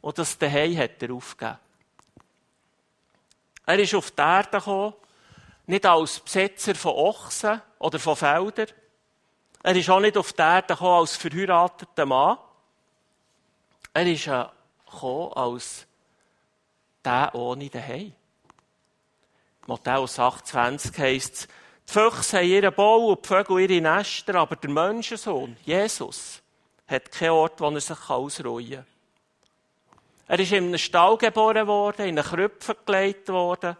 Und 0.00 0.18
das 0.18 0.38
daheim 0.38 0.76
hat 0.76 1.02
er 1.02 1.12
aufgegeben. 1.12 1.58
Er 3.66 3.78
ist 3.78 3.94
auf 3.94 4.10
die 4.10 4.20
Erde 4.20 4.58
gekommen, 4.58 4.94
nicht 5.66 5.86
als 5.86 6.20
Besitzer 6.20 6.74
von 6.74 6.92
Ochsen 6.92 7.62
oder 7.78 7.98
von 7.98 8.16
Feldern. 8.16 8.68
Er 9.62 9.76
ist 9.76 9.88
auch 9.88 10.00
nicht 10.00 10.16
auf 10.16 10.32
die 10.32 10.42
Erde 10.42 10.74
gekommen 10.74 11.00
als 11.00 11.16
verheirateter 11.16 12.06
Mann. 12.06 12.38
Er 13.94 14.06
ist 14.06 14.24
gekommen 14.24 15.32
als 15.34 15.86
der 17.04 17.34
ohne 17.34 17.68
daheim. 17.68 18.12
Matthäus 19.66 20.18
28 20.18 20.98
heisst 20.98 21.34
es, 21.34 21.48
die 21.88 21.92
Füchse 21.92 22.38
haben 22.38 22.46
ihren 22.46 22.74
Bau 22.74 23.06
und 23.08 23.24
die 23.24 23.28
Vögel 23.28 23.60
ihre 23.60 23.80
Nester, 23.80 24.34
aber 24.36 24.56
der 24.56 24.70
Menschensohn, 24.70 25.56
Jesus, 25.64 26.42
hat 26.86 27.10
keinen 27.12 27.30
Ort, 27.30 27.60
wo 27.60 27.70
er 27.70 27.80
sich 27.80 28.10
ausruhen 28.10 28.70
kann. 28.70 28.86
Er 30.32 30.40
ist 30.40 30.52
in 30.52 30.64
einem 30.64 30.78
Stall 30.78 31.18
geboren 31.18 31.66
worden, 31.66 32.06
in 32.06 32.18
einen 32.18 32.26
Krüpfen 32.26 32.74
gelegt 32.86 33.28
worden. 33.28 33.76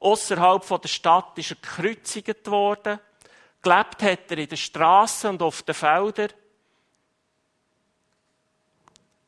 Außerhalb 0.00 0.82
der 0.82 0.88
Stadt 0.88 1.38
ist 1.38 1.52
er 1.52 1.56
gekreuzigt 1.56 2.46
worden. 2.46 3.00
Gelebt 3.62 4.02
hat 4.02 4.30
er 4.30 4.36
in 4.36 4.48
den 4.50 4.58
Straßen 4.58 5.30
und 5.30 5.40
auf 5.40 5.62
den 5.62 5.74
Feldern. 5.74 6.28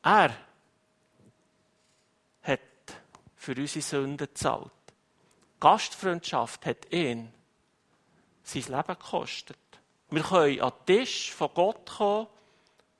Er 0.03 0.37
hat 2.43 2.59
für 3.35 3.55
unsere 3.55 3.81
Sünden 3.81 4.17
gezahlt. 4.17 4.71
Gastfreundschaft 5.59 6.63
hat 6.67 6.93
ihn 6.93 7.33
sein 8.43 8.61
Leben 8.61 8.99
gekostet. 8.99 9.57
Wir 10.11 10.21
können 10.21 10.61
an 10.61 10.73
den 10.87 10.99
Tisch 10.99 11.33
von 11.33 11.49
Gott 11.55 11.89
kommen, 11.89 12.27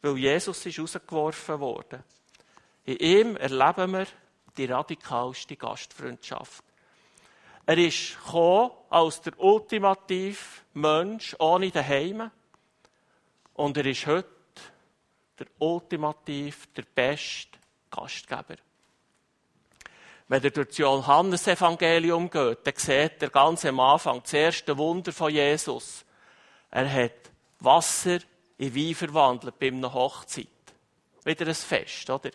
weil 0.02 0.18
Jesus 0.18 0.66
ist 0.66 0.80
rausgeworfen 0.80 1.60
wurde. 1.60 2.04
In 2.88 2.98
ihm 3.00 3.36
erleben 3.36 3.92
wir 3.92 4.08
die 4.56 4.64
radikalste 4.64 5.58
Gastfreundschaft. 5.58 6.64
Er 7.66 7.78
ist 7.78 8.16
gekommen 8.16 8.72
als 8.90 9.20
der 9.20 9.38
ultimative 9.38 10.38
Mensch 10.74 11.36
ohne 11.38 11.70
Daheim. 11.70 12.32
Und 13.56 13.76
er 13.76 13.86
ist 13.88 14.08
heute 14.08 14.30
der 15.38 15.48
ultimativ, 15.60 16.68
der 16.78 16.84
beste 16.84 17.60
Gastgeber. 17.92 18.56
Wenn 20.30 20.44
ihr 20.44 20.52
durch 20.52 20.70
das 20.70 20.78
Johannesevangelium 20.78 22.30
geht, 22.30 22.66
dann 22.66 22.74
seht 22.78 23.22
ihr 23.22 23.30
ganz 23.30 23.66
am 23.66 23.82
Anfang 23.82 24.22
das 24.24 24.32
erste 24.32 24.78
Wunder 24.78 25.12
von 25.12 25.34
Jesus. 25.34 26.06
Er 26.72 26.90
hat 26.90 27.32
Wasser 27.60 28.20
in 28.58 28.74
Wein 28.74 28.96
verwandelt 28.96 29.60
bei 29.60 29.68
einer 29.68 29.94
Hochzeit. 29.94 30.48
Wieder 31.26 31.48
ein 31.48 31.54
Fest, 31.54 32.10
oder? 32.10 32.32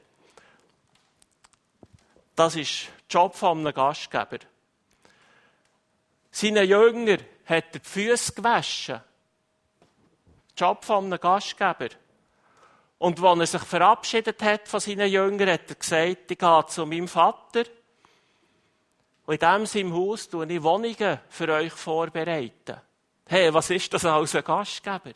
Das 2.35 2.57
ist 2.57 2.87
der 3.13 3.21
Job 3.21 3.43
eines 3.43 3.75
Gastgeber. 3.75 4.39
Seinen 6.31 6.69
Jünger 6.69 7.19
hat 7.45 7.75
er 7.75 7.79
die 7.79 7.81
Füße 7.81 8.33
gewaschen. 8.33 9.01
Der 10.59 10.67
Job 10.67 10.89
eines 10.89 11.21
Gastgeber. 11.21 11.89
Und 12.99 13.23
als 13.23 13.55
er 13.55 13.59
sich 13.59 13.69
verabschiedet 13.69 14.43
hat 14.43 14.69
von 14.69 14.81
seinen 14.81 15.11
Jüngern, 15.11 15.51
hat 15.51 15.69
er 15.69 15.75
gesagt, 15.75 16.31
ich 16.31 16.39
gehe 16.39 16.67
zu 16.69 16.87
meinem 16.87 17.09
Vater 17.09 17.65
und 19.25 19.43
in 19.43 19.61
diesem 19.65 19.93
Haus 19.93 20.29
tue 20.29 20.47
ich 20.47 20.63
Wohnungen 20.63 21.21
für 21.29 21.49
euch 21.49 21.73
vorbereiten. 21.73 22.81
Hey, 23.27 23.53
was 23.55 23.71
ist 23.71 23.93
das 23.93 24.05
als 24.05 24.35
ein 24.35 24.45
Gastgeber? 24.45 25.13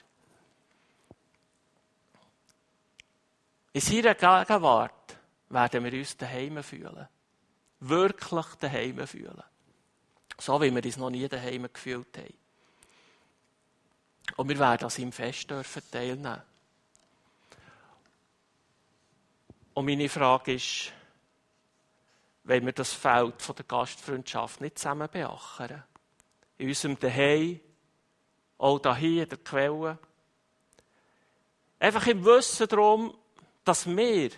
In 3.72 3.80
seiner 3.80 4.14
Gegenwart 4.14 4.95
werden 5.48 5.84
wir 5.84 5.92
uns 5.92 6.16
daheim 6.16 6.62
fühlen. 6.62 7.08
Wirklich 7.80 8.46
daheim 8.60 9.06
fühlen. 9.06 9.42
So 10.38 10.60
wie 10.60 10.74
wir 10.74 10.84
uns 10.84 10.96
noch 10.96 11.10
nie 11.10 11.28
daheim 11.28 11.68
gefühlt 11.72 12.16
haben. 12.16 12.34
Und 14.36 14.48
wir 14.48 14.58
werden 14.58 14.84
an 14.84 14.90
seinem 14.90 15.12
Fest 15.12 15.50
dürfen 15.50 15.82
teilnehmen. 15.90 16.42
Und 19.74 19.84
meine 19.84 20.08
Frage 20.08 20.54
ist, 20.54 20.92
wenn 22.44 22.64
wir 22.64 22.72
das 22.72 22.92
Feld 22.92 23.42
von 23.42 23.56
der 23.56 23.64
Gastfreundschaft 23.64 24.60
nicht 24.60 24.78
zusammen 24.78 25.08
beackern. 25.10 25.84
In 26.58 26.68
unserem 26.68 26.98
Daheim, 26.98 27.60
auch 28.58 28.96
hier 28.96 29.24
in 29.24 29.28
der 29.28 29.38
Quelle. 29.38 29.98
Einfach 31.78 32.06
im 32.06 32.24
Wissen 32.24 32.68
darum, 32.68 33.16
dass 33.64 33.86
wir 33.86 34.30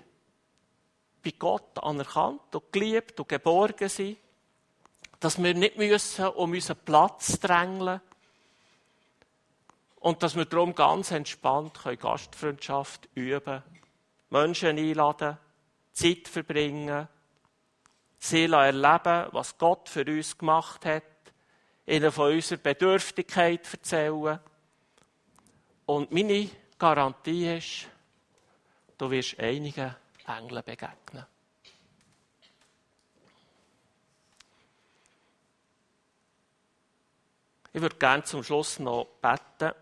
bei 1.23 1.33
Gott 1.39 1.83
anerkannt 1.83 2.55
und 2.55 2.73
geliebt 2.73 3.19
und 3.19 3.29
geborgen 3.29 3.89
sind. 3.89 4.19
Dass 5.21 5.43
wir 5.43 5.55
nicht 5.55 5.77
müssen 5.77 6.29
um 6.29 6.53
unseren 6.53 6.79
Platz 6.85 7.41
drängeln 7.41 8.01
und 9.97 10.23
dass 10.23 10.37
wir 10.37 10.45
darum 10.45 10.75
ganz 10.75 11.11
entspannt 11.11 11.81
Gastfreundschaft 11.99 13.09
üben 13.14 13.62
Menschen 14.31 14.79
einladen, 14.79 15.39
Zeit 15.93 16.29
verbringen, 16.29 17.09
sie 18.19 18.45
erleben, 18.45 19.29
was 19.33 19.57
Gott 19.59 19.89
für 19.89 20.05
uns 20.05 20.37
gemacht 20.37 20.85
hat, 20.85 21.03
ihnen 21.87 22.12
von 22.12 22.33
unserer 22.33 22.59
Bedürftigkeit 22.59 23.66
erzählen. 23.73 24.39
Und 25.87 26.12
meine 26.12 26.51
Garantie 26.79 27.57
ist, 27.57 27.89
du 28.99 29.11
wirst 29.11 29.39
einigen 29.39 29.95
Engeln 30.29 30.62
begegnen. 30.64 31.26
Ich 37.72 37.83
würde 37.83 37.97
gerne 37.97 38.24
zum 38.24 38.43
Schluss 38.43 38.79
noch 38.79 39.07
beten 39.20 39.72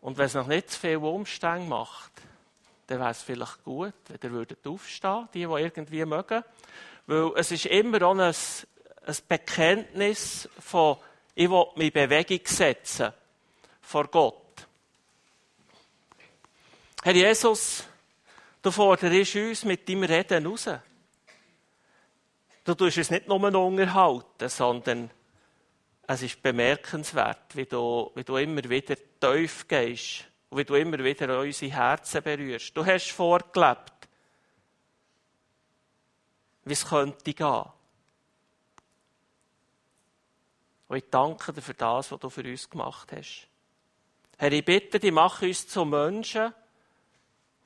Und 0.00 0.18
wenn 0.18 0.26
es 0.26 0.34
noch 0.34 0.46
nicht 0.46 0.70
zu 0.70 0.80
viel 0.80 0.96
Umstände 0.96 1.68
macht, 1.68 2.12
dann 2.86 3.00
wäre 3.00 3.10
es 3.10 3.22
vielleicht 3.22 3.62
gut, 3.64 3.94
wenn 4.08 4.34
ihr 4.34 4.46
aufstehen 4.66 5.12
würdet, 5.12 5.34
die, 5.34 5.46
die 5.46 5.62
irgendwie 5.62 6.04
mögen. 6.04 6.44
Weil 7.06 7.32
es 7.36 7.52
ist 7.52 7.66
immer 7.66 8.02
auch 8.02 8.18
ein, 8.18 8.34
ein 8.34 9.16
Bekenntnis 9.28 10.48
von, 10.58 10.96
ich 11.34 11.48
will 11.48 11.66
mich 11.76 11.94
in 11.94 12.08
Bewegung 12.08 12.46
setzen 12.46 13.12
vor 13.80 14.08
Gott. 14.08 14.66
Herr 17.02 17.14
Jesus, 17.14 17.84
du 18.62 18.70
forderst 18.70 19.36
uns 19.36 19.64
mit 19.64 19.88
deinem 19.88 20.04
Reden 20.04 20.46
raus. 20.46 20.68
Du 22.64 22.74
tust 22.74 22.98
es 22.98 23.10
nicht 23.10 23.26
nur 23.26 23.42
unterhalten, 23.42 24.48
sondern 24.48 25.10
es 26.06 26.22
ist 26.22 26.42
bemerkenswert, 26.42 27.56
wie 27.56 27.66
du, 27.66 28.10
wie 28.14 28.24
du 28.24 28.36
immer 28.36 28.64
wieder 28.68 28.96
tief 29.20 29.66
gehst 29.68 30.24
und 30.48 30.58
wie 30.58 30.64
du 30.64 30.74
immer 30.74 30.98
wieder 30.98 31.40
unsere 31.40 31.72
Herzen 31.72 32.22
berührst. 32.22 32.76
Du 32.76 32.84
hast 32.84 33.10
vorgelebt, 33.12 34.08
wie 36.64 36.72
es 36.72 36.86
könnte 36.86 37.32
gehen. 37.32 37.64
Und 40.88 40.96
ich 40.96 41.04
danke 41.08 41.52
dir 41.52 41.62
für 41.62 41.74
das, 41.74 42.10
was 42.10 42.18
du 42.18 42.28
für 42.28 42.42
uns 42.42 42.68
gemacht 42.68 43.12
hast. 43.12 43.46
Herr, 44.36 44.50
ich 44.50 44.64
bitte 44.64 44.98
dich, 44.98 45.12
mach 45.12 45.40
uns 45.42 45.68
zu 45.68 45.84
Menschen, 45.84 46.52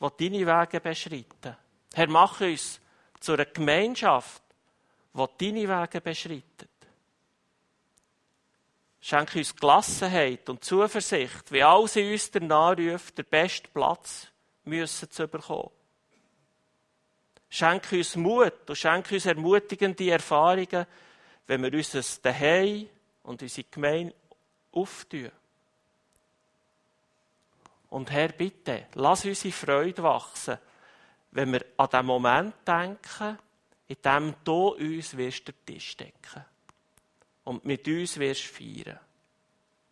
die 0.00 0.30
deine 0.30 0.46
Wege 0.46 0.80
beschreiten. 0.80 1.56
Herr, 1.94 2.08
mach 2.08 2.40
uns 2.40 2.80
zu 3.20 3.32
einer 3.32 3.46
Gemeinschaft, 3.46 4.42
die 5.12 5.52
deine 5.52 5.68
Wege 5.68 6.00
beschreitet. 6.00 6.70
Schenke 9.00 9.38
uns 9.38 9.54
Gelassenheit 9.54 10.48
und 10.48 10.64
Zuversicht, 10.64 11.52
wie 11.52 11.62
alles 11.62 11.96
in 11.96 12.10
uns 12.10 12.30
danach 12.30 12.76
ruft, 12.78 13.18
den 13.18 13.26
besten 13.26 13.68
Platz 13.72 14.28
müssen 14.64 15.10
zu 15.10 15.28
bekommen. 15.28 15.70
Schenke 17.50 17.98
uns 17.98 18.16
Mut 18.16 18.68
und 18.68 18.76
schenke 18.76 19.14
uns 19.14 19.26
ermutigende 19.26 20.10
Erfahrungen, 20.10 20.86
wenn 21.46 21.62
wir 21.62 21.72
uns 21.72 21.90
das 21.90 22.20
Daheim 22.20 22.88
und 23.22 23.42
unsere 23.42 23.68
Gemeinde 23.70 24.14
auftun. 24.72 25.30
Und 27.94 28.10
Herr, 28.10 28.32
bitte, 28.32 28.88
lass 28.94 29.24
unsere 29.24 29.52
Freude 29.54 30.02
wachsen, 30.02 30.58
wenn 31.30 31.52
wir 31.52 31.64
an 31.76 31.88
den 31.90 32.06
Moment 32.06 32.54
denken, 32.66 33.38
in 33.86 33.96
dem 34.04 34.34
du 34.42 34.70
uns 34.74 35.16
wirst 35.16 35.46
den 35.46 35.54
Tisch 35.64 35.96
decken 35.96 36.44
und 37.44 37.64
mit 37.64 37.86
uns 37.86 38.18
wirst 38.18 38.46
feiern. 38.46 38.98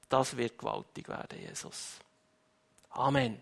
Das 0.08 0.36
wird 0.36 0.58
gewaltig 0.58 1.08
werden, 1.08 1.38
Jesus. 1.42 2.00
Amen. 2.90 3.40